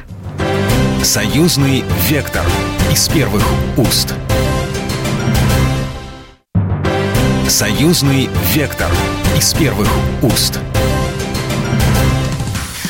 Союзный 1.03 1.83
вектор 2.09 2.43
из 2.91 3.07
первых 3.07 3.43
уст. 3.77 4.13
Союзный 7.47 8.29
вектор 8.53 8.91
из 9.37 9.53
первых 9.53 9.87
уст. 10.21 10.59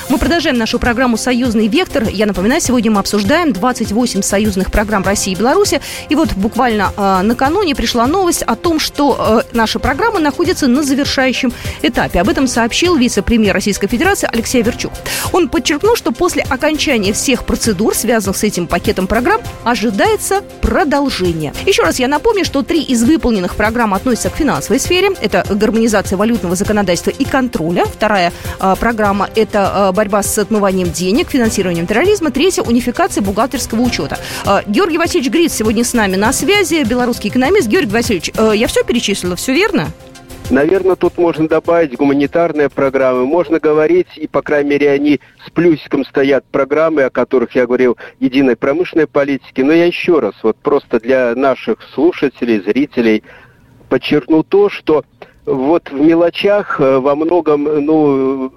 Мы 0.09 0.17
продолжаем 0.19 0.57
нашу 0.57 0.79
программу 0.79 1.17
«Союзный 1.17 1.67
вектор». 1.67 2.05
Я 2.07 2.27
напоминаю, 2.27 2.61
сегодня 2.61 2.89
мы 2.89 2.99
обсуждаем 3.01 3.51
28 3.51 4.21
союзных 4.21 4.71
программ 4.71 5.03
России 5.03 5.33
и 5.33 5.35
Беларуси. 5.35 5.81
И 6.07 6.15
вот 6.15 6.31
буквально 6.33 6.93
э, 6.95 7.21
накануне 7.23 7.75
пришла 7.75 8.07
новость 8.07 8.41
о 8.41 8.55
том, 8.55 8.79
что 8.79 9.43
э, 9.43 9.53
наша 9.53 9.79
программа 9.79 10.21
находится 10.21 10.67
на 10.67 10.81
завершающем 10.81 11.51
этапе. 11.81 12.21
Об 12.21 12.29
этом 12.29 12.47
сообщил 12.47 12.95
вице-премьер 12.95 13.53
Российской 13.53 13.87
Федерации 13.87 14.29
Алексей 14.31 14.61
Верчук. 14.61 14.93
Он 15.33 15.49
подчеркнул, 15.49 15.97
что 15.97 16.13
после 16.13 16.41
окончания 16.43 17.11
всех 17.11 17.43
процедур, 17.43 17.93
связанных 17.93 18.37
с 18.37 18.43
этим 18.43 18.67
пакетом 18.67 19.07
программ, 19.07 19.41
ожидается 19.65 20.41
продолжение. 20.61 21.53
Еще 21.65 21.83
раз 21.83 21.99
я 21.99 22.07
напомню, 22.07 22.45
что 22.45 22.61
три 22.61 22.81
из 22.81 23.03
выполненных 23.03 23.55
программ 23.55 23.93
относятся 23.93 24.29
к 24.29 24.37
финансовой 24.37 24.79
сфере. 24.79 25.09
Это 25.19 25.45
гармонизация 25.49 26.15
валютного 26.15 26.55
законодательства 26.55 27.09
и 27.09 27.25
контроля. 27.25 27.83
Вторая 27.83 28.31
э, 28.61 28.75
программа– 28.79 29.29
это 29.35 29.89
э, 29.89 29.96
борьба 29.97 30.21
с 30.21 30.37
отмыванием 30.37 30.91
денег, 30.91 31.29
финансированием 31.31 31.87
терроризма. 31.87 32.29
Третье– 32.29 32.61
унификация 32.67 33.23
бухгалтерского 33.23 33.81
учета. 33.81 34.19
А, 34.45 34.61
Георгий 34.67 34.99
Васильевич 34.99 35.31
Гриц 35.31 35.53
сегодня 35.53 35.83
с 35.83 35.93
нами 35.93 36.15
на 36.15 36.31
связи, 36.31 36.83
белорусский 36.87 37.31
экономист. 37.31 37.67
Георгий 37.67 37.91
Васильевич, 37.91 38.31
э, 38.37 38.51
я 38.53 38.67
все 38.67 38.83
перечислила, 38.83 39.35
все 39.35 39.55
верно? 39.55 39.87
Наверное, 40.51 40.95
тут 40.95 41.17
можно 41.17 41.47
добавить 41.47 41.97
гуманитарные 41.97 42.69
программы. 42.69 43.25
Можно 43.25 43.59
говорить, 43.59 44.07
и, 44.17 44.27
по 44.27 44.43
крайней 44.43 44.69
мере, 44.69 44.91
они 44.91 45.19
с 45.43 45.49
плюсиком 45.49 46.05
стоят 46.05 46.45
программы, 46.45 47.01
о 47.01 47.09
которых 47.09 47.55
я 47.55 47.65
говорил, 47.65 47.97
единой 48.19 48.55
промышленной 48.55 49.07
политики. 49.07 49.61
Но 49.61 49.73
я 49.73 49.85
еще 49.85 50.19
раз, 50.19 50.35
вот 50.43 50.57
просто 50.57 50.99
для 50.99 51.33
наших 51.33 51.79
слушателей, 51.95 52.61
зрителей, 52.61 53.23
подчеркну 53.89 54.43
то, 54.43 54.69
что 54.69 55.03
вот 55.47 55.89
в 55.89 55.99
мелочах 55.99 56.79
э, 56.79 56.99
во 56.99 57.15
многом, 57.15 57.63
ну, 57.63 58.53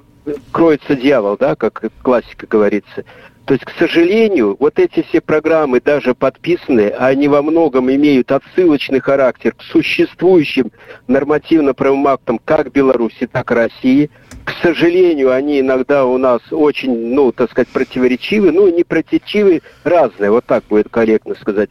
кроется 0.53 0.95
дьявол, 0.95 1.37
да, 1.37 1.55
как 1.57 1.83
классика 2.03 2.47
говорится. 2.47 3.05
То 3.47 3.55
есть, 3.55 3.65
к 3.65 3.73
сожалению, 3.79 4.57
вот 4.61 4.79
эти 4.79 5.03
все 5.03 5.21
программы, 5.21 5.81
даже 5.81 6.15
подписанные, 6.15 6.91
они 6.91 7.27
во 7.27 7.43
многом 7.43 7.91
имеют 7.91 8.31
отсылочный 8.31 9.01
характер 9.01 9.55
к 9.57 9.63
существующим 9.63 10.71
нормативно-правовым 11.09 12.07
актам 12.07 12.41
как 12.45 12.71
Беларуси, 12.71 13.27
так 13.27 13.51
и 13.51 13.55
России. 13.55 14.11
К 14.45 14.53
сожалению, 14.63 15.33
они 15.33 15.59
иногда 15.61 16.05
у 16.05 16.17
нас 16.17 16.41
очень, 16.53 17.13
ну, 17.13 17.33
так 17.33 17.51
сказать, 17.51 17.69
противоречивы, 17.69 18.53
ну, 18.53 18.69
не 18.69 18.85
противоречивы, 18.85 19.63
разные, 19.83 20.31
вот 20.31 20.45
так 20.45 20.63
будет 20.69 20.89
корректно 20.89 21.35
сказать. 21.35 21.71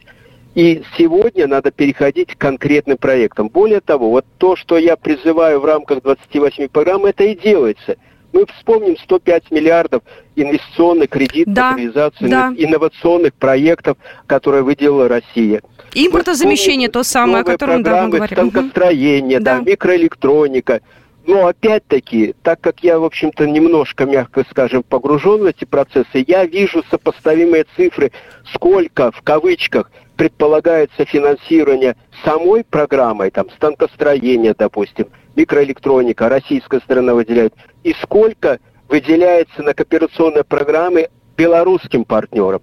И 0.54 0.82
сегодня 0.98 1.46
надо 1.46 1.70
переходить 1.70 2.34
к 2.34 2.38
конкретным 2.38 2.98
проектам. 2.98 3.48
Более 3.48 3.80
того, 3.80 4.10
вот 4.10 4.26
то, 4.36 4.54
что 4.54 4.76
я 4.76 4.96
призываю 4.96 5.60
в 5.60 5.64
рамках 5.64 6.02
28 6.02 6.68
программ, 6.68 7.06
это 7.06 7.24
и 7.24 7.34
делается– 7.34 7.96
мы 8.32 8.46
вспомним 8.46 8.96
105 8.96 9.50
миллиардов 9.50 10.02
инвестиционных 10.36 11.10
кредитов 11.10 11.54
да, 11.54 11.74
реализацию 11.76 12.30
да. 12.30 12.52
инновационных 12.56 13.34
проектов, 13.34 13.96
которые 14.26 14.62
выделила 14.62 15.08
Россия. 15.08 15.62
Импортозамещение 15.94 16.88
то 16.88 17.02
самое, 17.02 17.40
о 17.40 17.44
котором 17.44 17.82
да, 17.82 18.04
мы 18.04 18.10
говорим. 18.10 18.36
станкостроение, 18.36 19.38
угу. 19.38 19.44
да, 19.44 19.60
микроэлектроника. 19.60 20.80
Но 21.26 21.46
опять-таки, 21.46 22.34
так 22.42 22.60
как 22.60 22.82
я, 22.82 22.98
в 22.98 23.04
общем-то, 23.04 23.46
немножко, 23.46 24.06
мягко 24.06 24.44
скажем, 24.50 24.82
погружен 24.82 25.42
в 25.42 25.44
эти 25.44 25.64
процессы, 25.64 26.24
я 26.26 26.46
вижу 26.46 26.82
сопоставимые 26.90 27.66
цифры, 27.76 28.10
сколько, 28.52 29.12
в 29.12 29.20
кавычках, 29.22 29.90
предполагается 30.16 31.04
финансирование 31.04 31.96
самой 32.24 32.64
программой, 32.64 33.30
там, 33.30 33.50
станкостроения, 33.50 34.54
допустим, 34.58 35.08
микроэлектроника, 35.36 36.28
российская 36.28 36.80
сторона 36.80 37.14
выделяет, 37.14 37.54
и 37.82 37.94
сколько 38.02 38.58
выделяется 38.88 39.62
на 39.62 39.74
кооперационные 39.74 40.44
программы 40.44 41.08
белорусским 41.36 42.04
партнерам. 42.04 42.60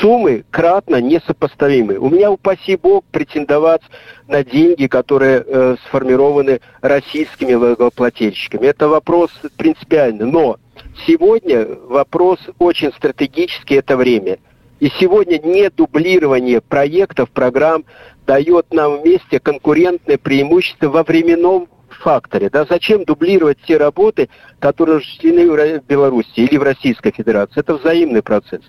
Суммы 0.00 0.44
кратно 0.50 1.00
несопоставимы. 1.00 1.96
У 1.98 2.08
меня, 2.08 2.30
упаси 2.30 2.76
бог, 2.76 3.04
претендовать 3.12 3.82
на 4.26 4.44
деньги, 4.44 4.86
которые 4.88 5.44
э, 5.46 5.76
сформированы 5.86 6.60
российскими 6.80 7.52
налогоплательщиками. 7.52 8.66
Это 8.66 8.88
вопрос 8.88 9.30
принципиальный. 9.56 10.26
Но 10.26 10.58
сегодня 11.06 11.66
вопрос 11.88 12.40
очень 12.58 12.92
стратегический– 12.92 13.74
это 13.76 13.96
время. 13.96 14.38
И 14.80 14.90
сегодня 15.00 15.38
не 15.38 15.70
дублирование 15.70 16.60
проектов, 16.60 17.30
программ 17.30 17.84
дает 18.26 18.72
нам 18.72 19.00
вместе 19.00 19.40
конкурентное 19.40 20.18
преимущество 20.18 20.88
во 20.88 21.02
временном 21.04 21.68
факторе. 21.98 22.50
Да? 22.50 22.66
Зачем 22.68 23.04
дублировать 23.04 23.58
те 23.66 23.76
работы, 23.76 24.28
которые 24.58 24.98
осуществлены 24.98 25.80
в 25.80 25.84
Беларуси 25.86 26.28
или 26.36 26.56
в 26.56 26.62
Российской 26.62 27.12
Федерации? 27.12 27.60
Это 27.60 27.76
взаимный 27.76 28.22
процесс. 28.22 28.62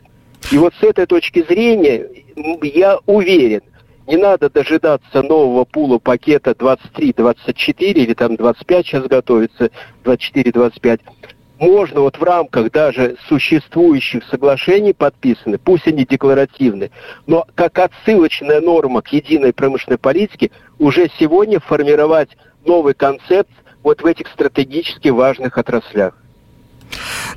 И 0.52 0.58
вот 0.58 0.74
с 0.80 0.84
этой 0.84 1.06
точки 1.06 1.44
зрения 1.44 2.08
я 2.62 3.00
уверен, 3.06 3.62
не 4.08 4.16
надо 4.16 4.50
дожидаться 4.50 5.22
нового 5.22 5.66
пула 5.66 6.00
пакета 6.00 6.52
23-24 6.52 7.76
или 7.78 8.14
там 8.14 8.36
25 8.38 8.86
сейчас 8.86 9.04
готовится, 9.08 9.70
24-25. 10.06 11.02
Можно 11.60 12.02
вот 12.02 12.18
в 12.18 12.24
рамках 12.24 12.72
даже 12.72 13.18
существующих 13.28 14.24
соглашений 14.26 14.94
подписаны, 14.94 15.58
пусть 15.58 15.88
они 15.88 16.06
декларативны, 16.06 16.92
но 17.26 17.46
как 17.56 17.80
отсылочная 17.80 18.62
норма 18.62 19.02
к 19.02 19.08
единой 19.08 19.54
промышленной 19.54 19.98
политике 19.98 20.52
уже 20.78 21.10
сегодня 21.20 21.60
формировать 21.60 22.30
новый 22.68 22.94
концепт 22.94 23.52
вот 23.82 24.02
в 24.02 24.06
этих 24.06 24.28
стратегически 24.28 25.08
важных 25.08 25.58
отраслях. 25.58 26.14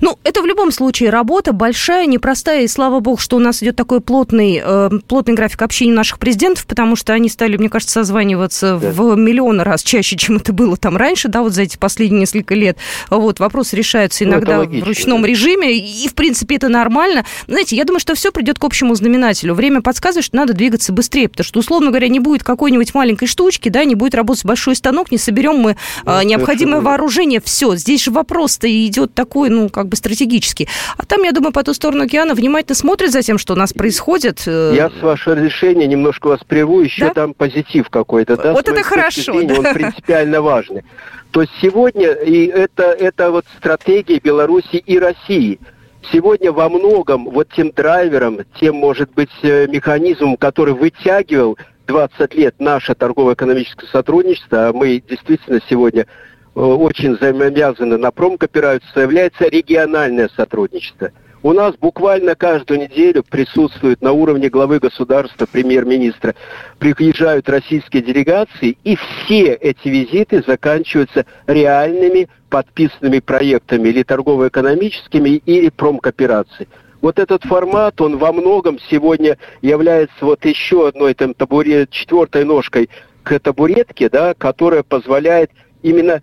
Ну, 0.00 0.18
это 0.24 0.42
в 0.42 0.46
любом 0.46 0.72
случае 0.72 1.10
работа 1.10 1.52
большая, 1.52 2.06
непростая, 2.06 2.62
и 2.62 2.68
слава 2.68 3.00
богу, 3.00 3.18
что 3.18 3.36
у 3.36 3.40
нас 3.40 3.62
идет 3.62 3.76
такой 3.76 4.00
плотный, 4.00 4.60
э, 4.64 4.90
плотный 5.06 5.34
график 5.34 5.62
общения 5.62 5.92
наших 5.92 6.18
президентов, 6.18 6.66
потому 6.66 6.96
что 6.96 7.12
они 7.12 7.28
стали, 7.28 7.56
мне 7.56 7.68
кажется, 7.68 7.94
созваниваться 7.94 8.78
да. 8.78 8.90
в 8.90 9.16
миллионы 9.16 9.64
раз 9.64 9.82
чаще, 9.82 10.16
чем 10.16 10.36
это 10.36 10.52
было 10.52 10.76
там 10.76 10.96
раньше, 10.96 11.28
да, 11.28 11.42
вот 11.42 11.52
за 11.52 11.62
эти 11.62 11.76
последние 11.76 12.20
несколько 12.20 12.54
лет. 12.54 12.76
Вот, 13.08 13.40
вопросы 13.40 13.76
решаются 13.76 14.24
ну, 14.24 14.32
иногда 14.32 14.58
ну, 14.58 14.80
в 14.80 14.84
ручном 14.84 15.22
да. 15.22 15.28
режиме, 15.28 15.76
и, 15.76 16.08
в 16.08 16.14
принципе, 16.14 16.56
это 16.56 16.68
нормально. 16.68 17.24
Знаете, 17.46 17.76
я 17.76 17.84
думаю, 17.84 18.00
что 18.00 18.14
все 18.14 18.32
придет 18.32 18.58
к 18.58 18.64
общему 18.64 18.94
знаменателю. 18.94 19.54
Время 19.54 19.80
подсказывает, 19.80 20.24
что 20.24 20.36
надо 20.36 20.52
двигаться 20.52 20.92
быстрее, 20.92 21.28
потому 21.28 21.44
что, 21.44 21.60
условно 21.60 21.88
говоря, 21.88 22.08
не 22.08 22.20
будет 22.20 22.44
какой-нибудь 22.44 22.94
маленькой 22.94 23.26
штучки, 23.26 23.68
да, 23.68 23.84
не 23.84 23.94
будет 23.94 24.14
работать 24.14 24.44
большой 24.44 24.76
станок, 24.76 25.10
не 25.10 25.18
соберем 25.18 25.56
мы 25.56 25.76
э, 26.04 26.24
необходимое 26.24 26.80
вооружение, 26.80 27.40
все. 27.40 27.76
Здесь 27.76 28.04
же 28.04 28.10
вопрос-то 28.10 28.68
идет 28.68 29.14
такой, 29.14 29.39
ну, 29.48 29.68
как 29.68 29.88
бы 29.88 29.96
стратегический. 29.96 30.68
А 30.96 31.04
там, 31.04 31.22
я 31.22 31.32
думаю, 31.32 31.52
по 31.52 31.62
ту 31.62 31.72
сторону 31.74 32.04
океана 32.04 32.34
внимательно 32.34 32.74
смотрят 32.74 33.10
за 33.10 33.22
тем, 33.22 33.38
что 33.38 33.54
у 33.54 33.56
нас 33.56 33.72
происходит. 33.72 34.42
Э, 34.46 34.72
я, 34.74 34.90
с 34.90 35.02
вашего 35.02 35.36
разрешения, 35.36 35.86
немножко 35.86 36.28
вас 36.28 36.40
прерву, 36.46 36.80
еще 36.80 37.06
да? 37.06 37.14
там 37.14 37.34
позитив 37.34 37.88
какой-то. 37.88 38.36
Да, 38.36 38.52
вот 38.52 38.68
это 38.68 38.82
хорошо. 38.82 39.32
Зрения, 39.32 39.48
да. 39.48 39.68
Он 39.70 39.74
принципиально 39.74 40.42
важный. 40.42 40.84
То 41.30 41.42
есть 41.42 41.52
сегодня, 41.62 42.10
и 42.10 42.46
это, 42.46 42.84
это 42.84 43.30
вот 43.30 43.46
стратегия 43.56 44.18
Беларуси 44.18 44.76
и 44.76 44.98
России– 44.98 45.58
Сегодня 46.12 46.50
во 46.50 46.68
многом 46.68 47.26
вот 47.26 47.48
тем 47.54 47.70
драйвером, 47.70 48.40
тем, 48.58 48.76
может 48.76 49.12
быть, 49.12 49.30
э, 49.42 49.66
механизмом, 49.68 50.36
который 50.36 50.74
вытягивал 50.74 51.58
20 51.86 52.34
лет 52.34 52.54
наше 52.58 52.94
торгово-экономическое 52.94 53.86
сотрудничество, 53.86 54.68
а 54.68 54.72
мы 54.72 55.02
действительно 55.06 55.60
сегодня 55.68 56.06
очень 56.54 57.16
взаимовязаны 57.16 57.96
на 57.96 58.10
промкооперацию, 58.10 59.02
является 59.02 59.48
региональное 59.48 60.28
сотрудничество. 60.36 61.10
У 61.42 61.54
нас 61.54 61.74
буквально 61.76 62.34
каждую 62.34 62.80
неделю 62.80 63.22
присутствуют 63.22 64.02
на 64.02 64.12
уровне 64.12 64.50
главы 64.50 64.78
государства, 64.78 65.46
премьер-министра, 65.50 66.34
приезжают 66.78 67.48
российские 67.48 68.02
делегации, 68.02 68.76
и 68.84 68.96
все 68.96 69.54
эти 69.54 69.88
визиты 69.88 70.42
заканчиваются 70.46 71.24
реальными 71.46 72.28
подписанными 72.50 73.20
проектами, 73.20 73.88
или 73.88 74.02
торгово-экономическими, 74.02 75.30
или 75.30 75.70
промкоопераций. 75.70 76.68
Вот 77.00 77.18
этот 77.18 77.44
формат, 77.44 78.02
он 78.02 78.18
во 78.18 78.32
многом 78.32 78.78
сегодня 78.90 79.38
является 79.62 80.22
вот 80.22 80.44
еще 80.44 80.88
одной 80.88 81.14
там 81.14 81.32
табурет, 81.32 81.88
четвертой 81.90 82.44
ножкой 82.44 82.90
к 83.22 83.38
табуретке, 83.38 84.10
да, 84.10 84.34
которая 84.34 84.82
позволяет 84.82 85.50
именно 85.82 86.22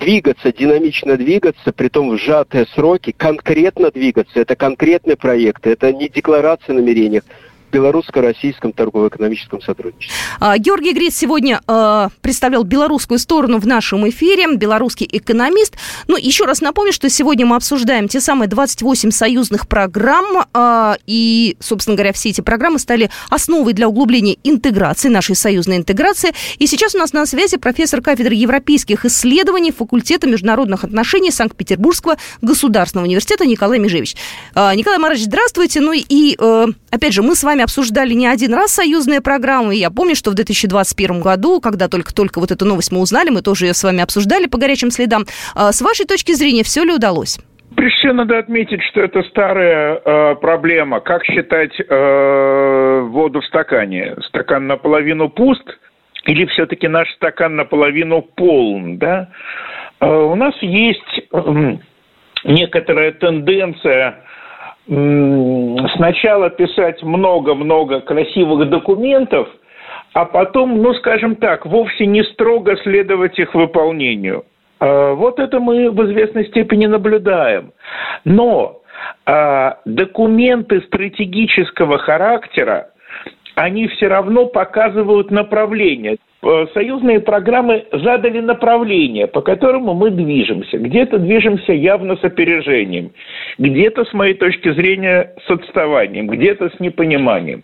двигаться, 0.00 0.52
динамично 0.52 1.16
двигаться, 1.16 1.72
при 1.72 1.88
том 1.88 2.10
в 2.10 2.18
сжатые 2.18 2.66
сроки, 2.74 3.12
конкретно 3.16 3.90
двигаться. 3.90 4.40
Это 4.40 4.56
конкретные 4.56 5.16
проекты, 5.16 5.70
это 5.70 5.92
не 5.92 6.08
декларация 6.08 6.74
намерениях 6.74 7.22
белорусско-российском 7.70 8.72
торгово-экономическом 8.72 9.60
сотрудничестве. 9.60 10.16
А, 10.38 10.58
Георгий 10.58 10.92
Грец 10.92 11.16
сегодня 11.16 11.60
э, 11.66 12.08
представлял 12.20 12.64
белорусскую 12.64 13.18
сторону 13.18 13.58
в 13.58 13.66
нашем 13.66 14.08
эфире, 14.08 14.56
белорусский 14.56 15.08
экономист. 15.10 15.76
Ну, 16.08 16.16
еще 16.16 16.44
раз 16.44 16.60
напомню, 16.60 16.92
что 16.92 17.08
сегодня 17.08 17.46
мы 17.46 17.56
обсуждаем 17.56 18.08
те 18.08 18.20
самые 18.20 18.48
28 18.48 19.10
союзных 19.10 19.68
программ, 19.68 20.46
э, 20.52 20.94
и, 21.06 21.56
собственно 21.60 21.96
говоря, 21.96 22.12
все 22.12 22.30
эти 22.30 22.40
программы 22.40 22.78
стали 22.78 23.10
основой 23.28 23.72
для 23.72 23.88
углубления 23.88 24.36
интеграции, 24.44 25.08
нашей 25.08 25.36
союзной 25.36 25.78
интеграции. 25.78 26.32
И 26.58 26.66
сейчас 26.66 26.94
у 26.94 26.98
нас 26.98 27.12
на 27.12 27.26
связи 27.26 27.56
профессор 27.56 28.00
кафедры 28.00 28.34
европейских 28.34 29.04
исследований 29.04 29.72
факультета 29.72 30.26
международных 30.26 30.84
отношений 30.84 31.30
Санкт-Петербургского 31.30 32.16
государственного 32.42 33.06
университета 33.06 33.46
Николай 33.46 33.78
Межевич. 33.78 34.16
Николай 34.54 34.98
Марович, 34.98 35.24
здравствуйте. 35.24 35.80
Ну 35.80 35.92
и, 35.92 36.36
э, 36.38 36.66
опять 36.90 37.12
же, 37.12 37.22
мы 37.22 37.34
с 37.34 37.42
вами 37.42 37.59
вами 37.60 37.64
обсуждали 37.64 38.14
не 38.14 38.26
один 38.26 38.54
раз 38.54 38.72
союзные 38.72 39.20
программы. 39.20 39.74
Я 39.74 39.90
помню, 39.90 40.14
что 40.14 40.30
в 40.30 40.34
2021 40.34 41.20
году, 41.20 41.60
когда 41.60 41.88
только-только 41.88 42.40
вот 42.40 42.50
эту 42.50 42.64
новость 42.64 42.92
мы 42.92 43.00
узнали, 43.00 43.30
мы 43.30 43.42
тоже 43.42 43.66
ее 43.66 43.74
с 43.74 43.84
вами 43.84 44.02
обсуждали 44.02 44.46
по 44.46 44.58
горячим 44.58 44.90
следам. 44.90 45.24
А, 45.54 45.72
с 45.72 45.82
вашей 45.82 46.06
точки 46.06 46.32
зрения, 46.32 46.62
все 46.62 46.84
ли 46.84 46.92
удалось? 46.92 47.38
Прежде 47.76 47.96
всего, 47.98 48.12
надо 48.14 48.38
отметить, 48.38 48.82
что 48.90 49.00
это 49.00 49.22
старая 49.30 50.00
э, 50.04 50.34
проблема. 50.36 51.00
Как 51.00 51.24
считать 51.24 51.72
э, 51.78 53.00
воду 53.10 53.40
в 53.40 53.46
стакане? 53.46 54.16
Стакан 54.28 54.66
наполовину 54.66 55.28
пуст 55.28 55.78
или 56.26 56.46
все-таки 56.46 56.88
наш 56.88 57.08
стакан 57.14 57.56
наполовину 57.56 58.22
полн? 58.22 58.98
Да? 58.98 59.28
Э, 60.00 60.06
у 60.06 60.34
нас 60.34 60.54
есть 60.62 61.20
э, 61.32 61.76
некоторая 62.44 63.12
тенденция 63.12 64.24
сначала 64.86 66.50
писать 66.50 67.02
много-много 67.02 68.00
красивых 68.00 68.68
документов, 68.68 69.48
а 70.12 70.24
потом, 70.24 70.82
ну, 70.82 70.92
скажем 70.94 71.36
так, 71.36 71.66
вовсе 71.66 72.06
не 72.06 72.24
строго 72.24 72.76
следовать 72.78 73.38
их 73.38 73.54
выполнению. 73.54 74.44
А, 74.80 75.14
вот 75.14 75.38
это 75.38 75.60
мы 75.60 75.90
в 75.90 76.04
известной 76.06 76.46
степени 76.46 76.86
наблюдаем. 76.86 77.72
Но 78.24 78.80
а, 79.26 79.78
документы 79.84 80.80
стратегического 80.82 81.98
характера, 81.98 82.90
они 83.54 83.86
все 83.88 84.08
равно 84.08 84.46
показывают 84.46 85.30
направление. 85.30 86.16
Э, 86.42 86.66
союзные 86.72 87.20
программы 87.20 87.84
задали 87.92 88.40
направление, 88.40 89.26
по 89.26 89.42
которому 89.42 89.92
мы 89.92 90.10
движемся. 90.10 90.78
Где-то 90.78 91.18
движемся 91.18 91.72
явно 91.72 92.16
с 92.16 92.24
опережением, 92.24 93.12
где-то, 93.58 94.04
с 94.04 94.12
моей 94.14 94.34
точки 94.34 94.72
зрения, 94.72 95.34
с 95.46 95.50
отставанием, 95.50 96.28
где-то 96.28 96.70
с 96.70 96.80
непониманием. 96.80 97.62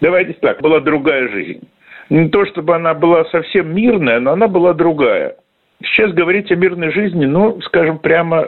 Давайте 0.00 0.32
так, 0.34 0.62
была 0.62 0.80
другая 0.80 1.28
жизнь. 1.28 1.68
Не 2.08 2.28
то, 2.28 2.46
чтобы 2.46 2.74
она 2.74 2.94
была 2.94 3.24
совсем 3.26 3.74
мирная, 3.74 4.18
но 4.20 4.32
она 4.32 4.48
была 4.48 4.72
другая. 4.72 5.36
Сейчас 5.82 6.12
говорить 6.12 6.50
о 6.50 6.56
мирной 6.56 6.90
жизни, 6.90 7.26
ну, 7.26 7.60
скажем 7.62 7.98
прямо, 7.98 8.46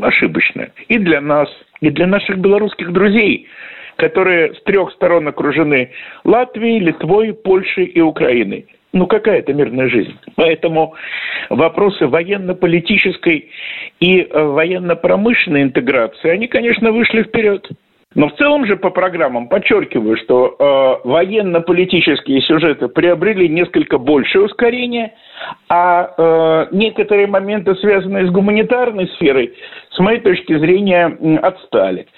ошибочно. 0.00 0.68
И 0.86 0.98
для 0.98 1.20
нас, 1.20 1.48
и 1.80 1.90
для 1.90 2.06
наших 2.06 2.38
белорусских 2.38 2.92
друзей– 2.92 3.48
которые 4.00 4.54
с 4.54 4.62
трех 4.62 4.92
сторон 4.92 5.28
окружены 5.28 5.90
Латвией, 6.24 6.80
Литвой, 6.80 7.34
Польшей 7.34 7.84
и 7.84 8.00
Украиной. 8.00 8.66
Ну, 8.94 9.06
какая 9.06 9.40
это 9.40 9.52
мирная 9.52 9.88
жизнь? 9.88 10.16
Поэтому 10.36 10.94
вопросы 11.50 12.06
военно-политической 12.06 13.50
и 14.00 14.20
э, 14.22 14.42
военно-промышленной 14.42 15.62
интеграции, 15.62 16.30
они, 16.30 16.48
конечно, 16.48 16.90
вышли 16.90 17.22
вперед. 17.22 17.70
Но 18.16 18.28
в 18.28 18.36
целом 18.36 18.66
же 18.66 18.76
по 18.76 18.90
программам 18.90 19.48
подчеркиваю, 19.48 20.16
что 20.16 20.56
э, 20.58 21.08
военно-политические 21.08 22.42
сюжеты 22.42 22.88
приобрели 22.88 23.48
несколько 23.48 23.98
большее 23.98 24.46
ускорение, 24.46 25.14
а 25.68 26.12
э, 26.18 26.66
некоторые 26.72 27.28
моменты, 27.28 27.76
связанные 27.76 28.26
с 28.26 28.30
гуманитарной 28.30 29.06
сферой, 29.14 29.54
с 29.92 29.98
моей 30.00 30.20
точки 30.20 30.58
зрения, 30.58 31.06
отстали. 31.40 32.08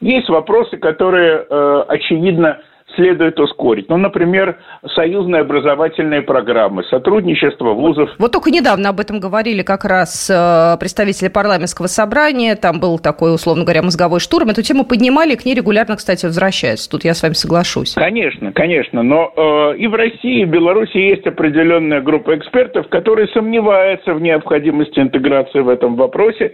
Есть 0.00 0.30
вопросы, 0.30 0.78
которые, 0.78 1.44
э, 1.48 1.84
очевидно, 1.86 2.58
следует 2.94 3.38
ускорить. 3.38 3.88
Ну, 3.88 3.96
например, 3.96 4.58
союзные 4.94 5.42
образовательные 5.42 6.22
программы, 6.22 6.84
сотрудничество 6.84 7.72
вузов. 7.72 8.10
Вот 8.18 8.32
только 8.32 8.50
недавно 8.50 8.90
об 8.90 9.00
этом 9.00 9.20
говорили 9.20 9.62
как 9.62 9.84
раз 9.84 10.30
э, 10.30 10.78
представители 10.78 11.28
парламентского 11.28 11.86
собрания. 11.86 12.56
Там 12.56 12.80
был 12.80 12.98
такой, 12.98 13.34
условно 13.34 13.64
говоря, 13.64 13.82
мозговой 13.82 14.20
штурм. 14.20 14.50
Эту 14.50 14.62
тему 14.62 14.84
поднимали, 14.84 15.32
и 15.32 15.36
к 15.36 15.44
ней 15.44 15.54
регулярно, 15.54 15.96
кстати, 15.96 16.26
возвращаются. 16.26 16.90
Тут 16.90 17.04
я 17.04 17.14
с 17.14 17.22
вами 17.22 17.34
соглашусь. 17.34 17.94
Конечно, 17.94 18.52
конечно. 18.52 19.02
Но 19.02 19.32
э, 19.36 19.76
и 19.78 19.86
в 19.86 19.94
России, 19.94 20.42
и 20.42 20.44
в 20.44 20.50
Беларуси 20.50 20.96
есть 20.96 21.26
определенная 21.26 22.00
группа 22.00 22.36
экспертов, 22.36 22.88
которые 22.88 23.28
сомневаются 23.28 24.14
в 24.14 24.20
необходимости 24.20 24.98
интеграции 24.98 25.60
в 25.60 25.68
этом 25.68 25.96
вопросе, 25.96 26.52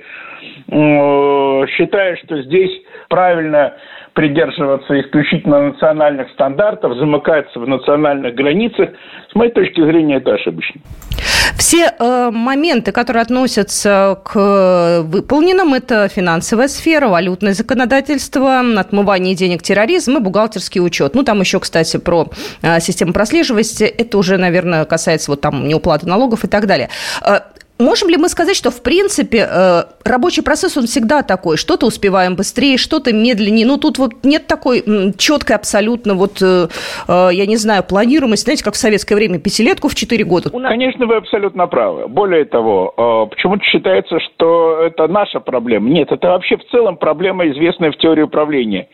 э, 0.71 1.67
считая, 1.77 2.17
что 2.17 2.43
здесь 2.43 2.71
правильно 3.09 3.75
придерживаться 4.19 5.01
исключительно 5.01 5.69
национальных 5.69 6.28
стандартов, 6.33 6.97
замыкаться 6.97 7.59
в 7.59 7.69
национальных 7.69 8.35
границах, 8.35 8.91
с 9.31 9.35
моей 9.35 9.53
точки 9.53 9.81
зрения, 9.81 10.17
это 10.17 10.35
ошибочно. 10.35 10.81
Все 11.59 11.93
э, 11.99 12.31
моменты, 12.33 12.93
которые 12.93 13.23
относятся 13.23 14.19
к 14.25 15.03
выполненным, 15.03 15.75
это 15.75 16.09
финансовая 16.09 16.69
сфера, 16.69 17.09
валютное 17.09 17.53
законодательство, 17.53 18.61
отмывание 18.79 19.35
денег, 19.35 19.63
терроризм 19.63 20.19
и 20.19 20.21
бухгалтерский 20.21 20.81
учет. 20.81 21.15
Ну, 21.15 21.25
там 21.25 21.41
еще, 21.41 21.59
кстати, 21.59 21.97
про 21.97 22.29
э, 22.63 22.79
систему 22.81 23.13
прослеживания. 23.13 23.49
Это 23.89 24.19
уже, 24.19 24.39
наверное, 24.39 24.85
касается 24.85 25.33
вот 25.33 25.41
там 25.41 25.67
неуплаты 25.67 26.07
налогов 26.07 26.45
и 26.45 26.49
так 26.49 26.67
далее. 26.67 26.91
Э, 27.23 27.41
можем 27.79 28.09
ли 28.09 28.17
мы 28.17 28.29
сказать, 28.29 28.57
что, 28.57 28.71
в 28.71 28.83
принципе, 28.83 29.47
э, 29.51 29.83
рабочий 30.05 30.43
процесс, 30.43 30.77
он 30.77 30.87
всегда 30.87 31.23
такой, 31.23 31.57
что-то 31.57 31.87
успеваем 31.87 32.37
быстрее, 32.37 32.77
что-то 32.77 33.13
медленнее, 33.13 33.67
ну, 33.67 33.77
тут 33.79 33.99
вот 33.99 34.13
нет 34.25 34.47
такой 34.47 34.83
четкой 35.17 35.57
абсолютно, 35.57 36.15
вот, 36.15 36.43
э, 36.43 36.69
э, 37.09 37.29
я 37.33 37.47
не 37.47 37.57
знаю, 37.57 37.85
планируемости, 37.85 38.45
знаете, 38.45 38.65
как 38.65 38.75
в 38.75 38.79
советское 38.79 39.15
время, 39.15 39.39
пятилетку 39.39 39.89
в 39.89 39.95
четыре 39.95 40.25
года. 40.25 40.51
Конечно, 40.51 41.07
вы 41.07 41.17
абсолютно 41.17 41.67
правы. 41.67 42.09
Более 42.09 42.45
того, 42.45 43.29
почему-то 43.31 43.63
считается, 43.65 44.19
что 44.21 44.81
это 44.83 45.07
наша 45.09 45.41
проблема. 45.41 45.89
Нет, 45.89 46.11
это 46.11 46.29
вообще 46.29 46.57
в 46.57 46.65
целом 46.71 46.97
проблема, 46.97 47.49
известная 47.49 47.93
в 47.93 47.97
теории 47.97 48.23
управления. 48.23 48.89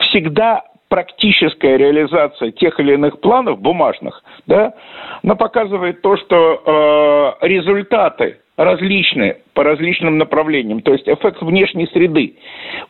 Всегда 0.00 0.62
практическая 0.90 1.78
реализация 1.78 2.50
тех 2.50 2.78
или 2.80 2.94
иных 2.94 3.20
планов 3.20 3.60
бумажных, 3.60 4.22
да, 4.46 4.74
она 5.22 5.36
показывает 5.36 6.02
то, 6.02 6.16
что 6.16 7.36
э, 7.40 7.46
результаты 7.46 8.40
различны 8.56 9.36
по 9.54 9.62
различным 9.62 10.18
направлениям. 10.18 10.82
То 10.82 10.92
есть 10.92 11.08
эффект 11.08 11.40
внешней 11.40 11.86
среды, 11.86 12.36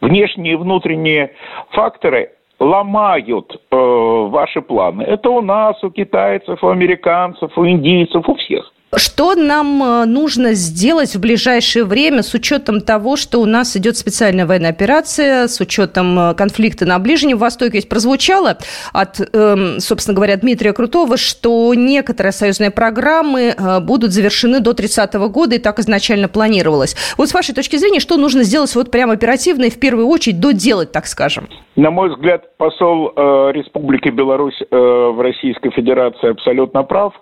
внешние 0.00 0.54
и 0.54 0.56
внутренние 0.56 1.34
факторы 1.70 2.32
ломают 2.58 3.54
э, 3.54 3.76
ваши 3.76 4.62
планы. 4.62 5.02
Это 5.02 5.28
у 5.28 5.42
нас, 5.42 5.82
у 5.84 5.90
китайцев, 5.90 6.64
у 6.64 6.68
американцев, 6.68 7.56
у 7.56 7.66
индийцев, 7.66 8.26
у 8.26 8.34
всех. 8.34 8.72
Что 8.96 9.37
нам 9.37 9.83
э, 9.83 10.05
нужно 10.05 10.55
сделать 10.55 11.14
в 11.14 11.20
ближайшее 11.20 11.85
время 11.85 12.24
с 12.24 12.35
учетом 12.35 12.81
того, 12.81 13.14
что 13.14 13.40
у 13.40 13.46
нас 13.46 13.76
идет 13.76 13.96
специальная 13.96 14.46
военная 14.46 14.70
операция, 14.70 15.46
с 15.46 15.61
учетом 15.61 16.18
э, 16.18 16.35
конфликта 16.35 16.87
на 16.87 16.98
Ближнем 16.98 17.38
Востоке? 17.38 17.74
Ведь 17.74 17.88
прозвучало 17.88 18.59
от, 18.92 19.20
эм, 19.33 19.79
собственно 19.79 20.16
говоря, 20.16 20.37
Дмитрия 20.37 20.72
Крутого, 20.72 21.16
что 21.16 21.72
некоторые 21.74 22.33
союзные 22.33 22.72
программы 22.72 23.55
э, 23.57 23.81
будут 23.81 24.11
завершены 24.11 24.59
до 24.59 24.72
30 24.72 25.14
года, 25.31 25.55
и 25.55 25.59
так 25.59 25.79
изначально 25.79 26.26
планировалось. 26.26 26.96
Вот 27.16 27.29
с 27.29 27.35
вашей 27.35 27.55
точки 27.55 27.76
зрения, 27.76 28.00
что 28.00 28.16
нужно 28.16 28.42
сделать 28.42 28.74
вот 28.74 28.90
прямо 28.90 29.12
оперативно 29.12 29.66
и 29.66 29.70
в 29.70 29.79
первую 29.79 30.09
очередь 30.09 30.40
доделать, 30.40 30.90
так 30.90 31.07
скажем? 31.07 31.46
На 31.76 31.92
мой 31.92 32.11
взгляд, 32.11 32.57
посол 32.57 33.12
э, 33.14 33.53
Республики 33.53 34.09
Беларусь 34.09 34.61
э, 34.61 34.76
в 34.76 35.20
Российской 35.20 35.70
Федерации 35.70 36.31
абсолютно 36.31 36.83
прав. 36.83 37.14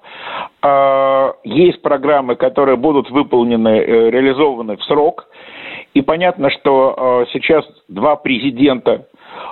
Э, 0.62 1.32
есть 1.58 1.82
программы, 1.82 2.36
которые 2.36 2.76
будут 2.76 3.10
выполнены, 3.10 3.78
э, 3.78 4.10
реализованы 4.10 4.76
в 4.76 4.84
срок. 4.84 5.26
И 5.94 6.02
понятно, 6.02 6.50
что 6.50 6.94
э, 6.96 7.26
сейчас 7.32 7.64
два 7.88 8.16
президента 8.16 9.06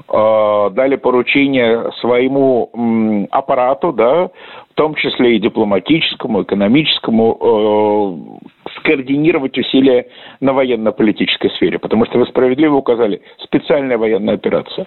э, 0.09 0.71
дали 0.73 0.97
поручение 0.97 1.90
своему 2.01 3.27
аппарату, 3.31 3.92
да, 3.92 4.29
в 4.71 4.75
том 4.75 4.95
числе 4.95 5.37
и 5.37 5.40
дипломатическому, 5.40 6.42
экономическому, 6.42 8.40
скоординировать 8.77 9.57
усилия 9.59 10.07
на 10.40 10.53
военно-политической 10.53 11.51
сфере. 11.51 11.79
Потому 11.79 12.05
что 12.07 12.19
вы 12.19 12.27
справедливо 12.27 12.77
указали, 12.77 13.23
специальная 13.38 13.99
военная 13.99 14.35
операция. 14.35 14.87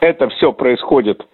Это 0.00 0.28
все 0.30 0.52
происходит 0.52 1.24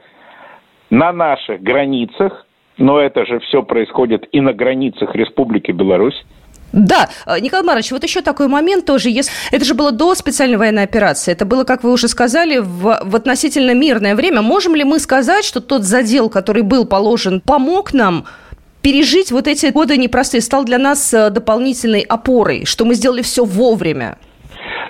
на 0.91 1.13
наших 1.13 1.63
границах, 1.63 2.47
но 2.81 2.99
это 2.99 3.27
же 3.27 3.39
все 3.41 3.63
происходит 3.63 4.27
и 4.33 4.41
на 4.41 4.53
границах 4.53 5.15
Республики 5.15 5.71
Беларусь. 5.71 6.25
Да, 6.73 7.09
э, 7.27 7.39
Николай 7.41 7.65
Марович, 7.65 7.93
вот 7.93 8.03
еще 8.03 8.23
такой 8.23 8.49
момент 8.49 8.87
тоже. 8.87 9.11
Если... 9.11 9.31
Это 9.55 9.65
же 9.65 9.75
было 9.75 9.93
до 9.93 10.15
специальной 10.15 10.57
военной 10.57 10.85
операции. 10.85 11.33
Это 11.33 11.45
было, 11.45 11.65
как 11.65 11.85
вы 11.85 11.93
уже 11.93 12.09
сказали, 12.09 12.59
в, 12.59 13.01
в 13.05 13.17
относительно 13.17 13.75
мирное 13.75 14.15
время. 14.15 14.41
Можем 14.41 14.75
ли 14.75 14.85
мы 14.85 14.99
сказать, 14.99 15.45
что 15.45 15.61
тот 15.61 15.83
задел, 15.83 16.31
который 16.31 16.63
был 16.63 16.87
положен, 16.87 17.41
помог 17.41 17.93
нам 17.93 18.25
пережить 18.83 19.31
вот 19.31 19.47
эти 19.47 19.67
годы 19.73 19.99
непростые, 19.99 20.41
стал 20.41 20.65
для 20.65 20.79
нас 20.79 21.13
э, 21.13 21.31
дополнительной 21.31 22.01
опорой, 22.01 22.65
что 22.65 22.87
мы 22.87 22.95
сделали 22.95 23.21
все 23.21 23.45
вовремя? 23.45 24.17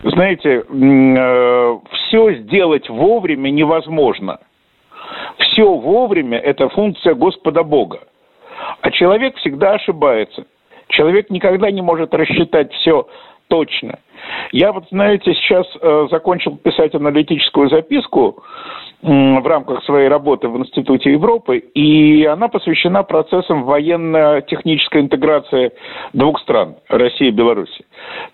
Знаете, 0.05 0.63
э, 0.69 1.79
все 1.93 2.35
сделать 2.43 2.89
вовремя 2.89 3.51
невозможно– 3.51 4.39
все 5.41 5.65
вовремя– 5.65 6.39
это 6.41 6.69
функция 6.69 7.15
Господа 7.15 7.63
Бога. 7.63 8.01
А 8.81 8.91
человек 8.91 9.37
всегда 9.37 9.73
ошибается. 9.73 10.45
Человек 10.89 11.31
никогда 11.31 11.71
не 11.71 11.83
может 11.83 12.13
рассчитать 12.15 12.73
все 12.73 13.07
точно. 13.49 13.99
Я 14.53 14.73
вот, 14.73 14.85
знаете, 14.91 15.35
сейчас 15.35 15.67
э, 15.81 16.09
закончил 16.11 16.57
писать 16.57 16.95
аналитическую 16.95 17.69
записку 17.69 18.43
э, 19.03 19.07
в 19.07 19.47
рамках 19.47 19.83
своей 19.85 20.09
работы 20.09 20.49
в 20.49 20.57
Институте 20.59 21.13
Европы, 21.13 21.59
и 21.59 22.25
она 22.25 22.49
посвящена 22.49 23.03
процессам 23.03 23.65
военно-технической 23.65 25.03
интеграции 25.03 25.73
двух 26.13 26.41
стран– 26.41 26.77
России 26.89 27.29
и 27.29 27.33
Беларуси. 27.33 27.85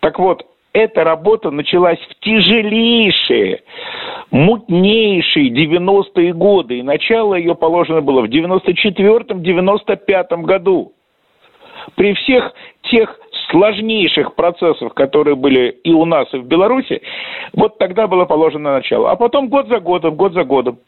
Так 0.00 0.18
вот, 0.18 0.44
эта 0.76 1.04
работа 1.04 1.50
началась 1.50 1.98
в 2.00 2.14
тяжелейшие, 2.20 3.62
мутнейшие 4.30 5.50
90-е 5.50 6.34
годы, 6.34 6.80
и 6.80 6.82
начало 6.82 7.34
ее 7.34 7.54
положено 7.54 8.02
было 8.02 8.20
в 8.20 8.26
94-95 8.26 10.42
году. 10.42 10.92
При 11.94 12.12
всех 12.12 12.52
тех 12.82 13.18
сложнейших 13.50 14.34
процессах, 14.34 14.92
которые 14.92 15.34
были 15.34 15.70
и 15.82 15.92
у 15.92 16.04
нас, 16.04 16.28
и 16.34 16.38
в 16.38 16.44
Беларуси, 16.44 17.00
вот 17.54 17.78
тогда 17.78 18.06
было 18.06 18.26
положено 18.26 18.74
начало. 18.74 19.10
А 19.10 19.16
потом 19.16 19.48
год 19.48 19.68
за 19.68 19.80
годом, 19.80 20.14
год 20.14 20.34
за 20.34 20.44
годом. 20.44 20.78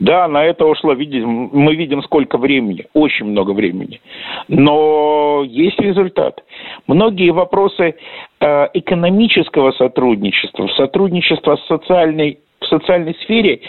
Да, 0.00 0.28
на 0.28 0.44
это 0.44 0.66
ушло, 0.66 0.92
видим, 0.92 1.50
мы 1.52 1.74
видим 1.74 2.02
сколько 2.02 2.38
времени, 2.38 2.86
очень 2.94 3.26
много 3.26 3.52
времени. 3.52 4.00
Но 4.48 5.42
есть 5.46 5.78
результат. 5.80 6.42
Многие 6.86 7.30
вопросы 7.30 7.94
э, 8.40 8.68
экономического 8.74 9.72
сотрудничества, 9.72 10.68
сотрудничества 10.76 11.56
с 11.56 11.66
социальной 11.66 12.38
в 12.60 12.66
социальной 12.66 13.14
сфере 13.22 13.60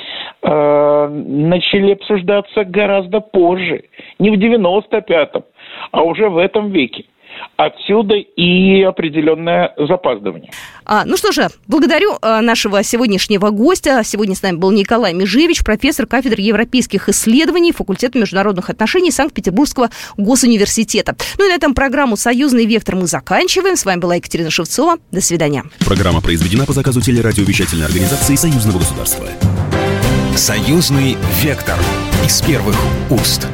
э, 0.41 1.08
начали 1.10 1.93
обсуждаться 1.93 2.63
гораздо 2.63 3.19
позже, 3.19 3.84
не 4.19 4.30
в 4.30 4.39
95-м, 4.39 5.43
а 5.91 6.04
уже 6.04 6.30
в 6.30 6.38
этом 6.38 6.71
веке. 6.71 7.06
Отсюда 7.58 8.15
и 8.15 8.82
определенное 8.84 9.74
запаздывание. 9.78 10.52
А, 10.84 11.06
ну 11.06 11.17
что 11.17 11.32
же, 11.32 11.48
благодарю 11.67 12.17
а, 12.21 12.41
нашего 12.41 12.84
сегодняшнего 12.84 13.50
гостя. 13.50 14.02
Сегодня 14.04 14.36
с 14.36 14.41
нами 14.41 14.58
был 14.58 14.71
Николай 14.71 15.13
Межевич, 15.13 15.63
профессор 15.63 16.06
кафедры 16.06 16.41
европейских 16.41 17.10
исследований 17.10 17.71
факультета 17.71 18.19
международных 18.19 18.69
отношений 18.69 19.12
Санкт-Петербургского 19.12 19.89
госуниверситета. 20.17 21.15
Ну 21.38 21.45
и 21.45 21.50
на 21.50 21.56
этом 21.56 21.74
программу 21.74 22.17
«Союзный 22.17 22.65
вектор» 22.65 22.95
мы 22.95 23.08
заканчиваем. 23.08 23.76
С 23.76 23.86
вами 23.86 24.00
была 24.00 24.15
Екатерина 24.15 24.52
Шевцова. 24.52 24.98
До 25.12 25.21
свидания. 25.21 25.63
Программа 25.80 26.21
произведена 26.21 26.65
по 26.65 26.74
заказу 26.74 27.02
телерадиовещательной 27.02 27.86
организации 27.86 28.36
Союзного 28.36 28.80
государства. 28.80 29.26
«Союзный 30.36 31.15
вектор» 31.41 31.80
из 32.26 32.41
первых 32.41 32.76
уст. 33.10 33.48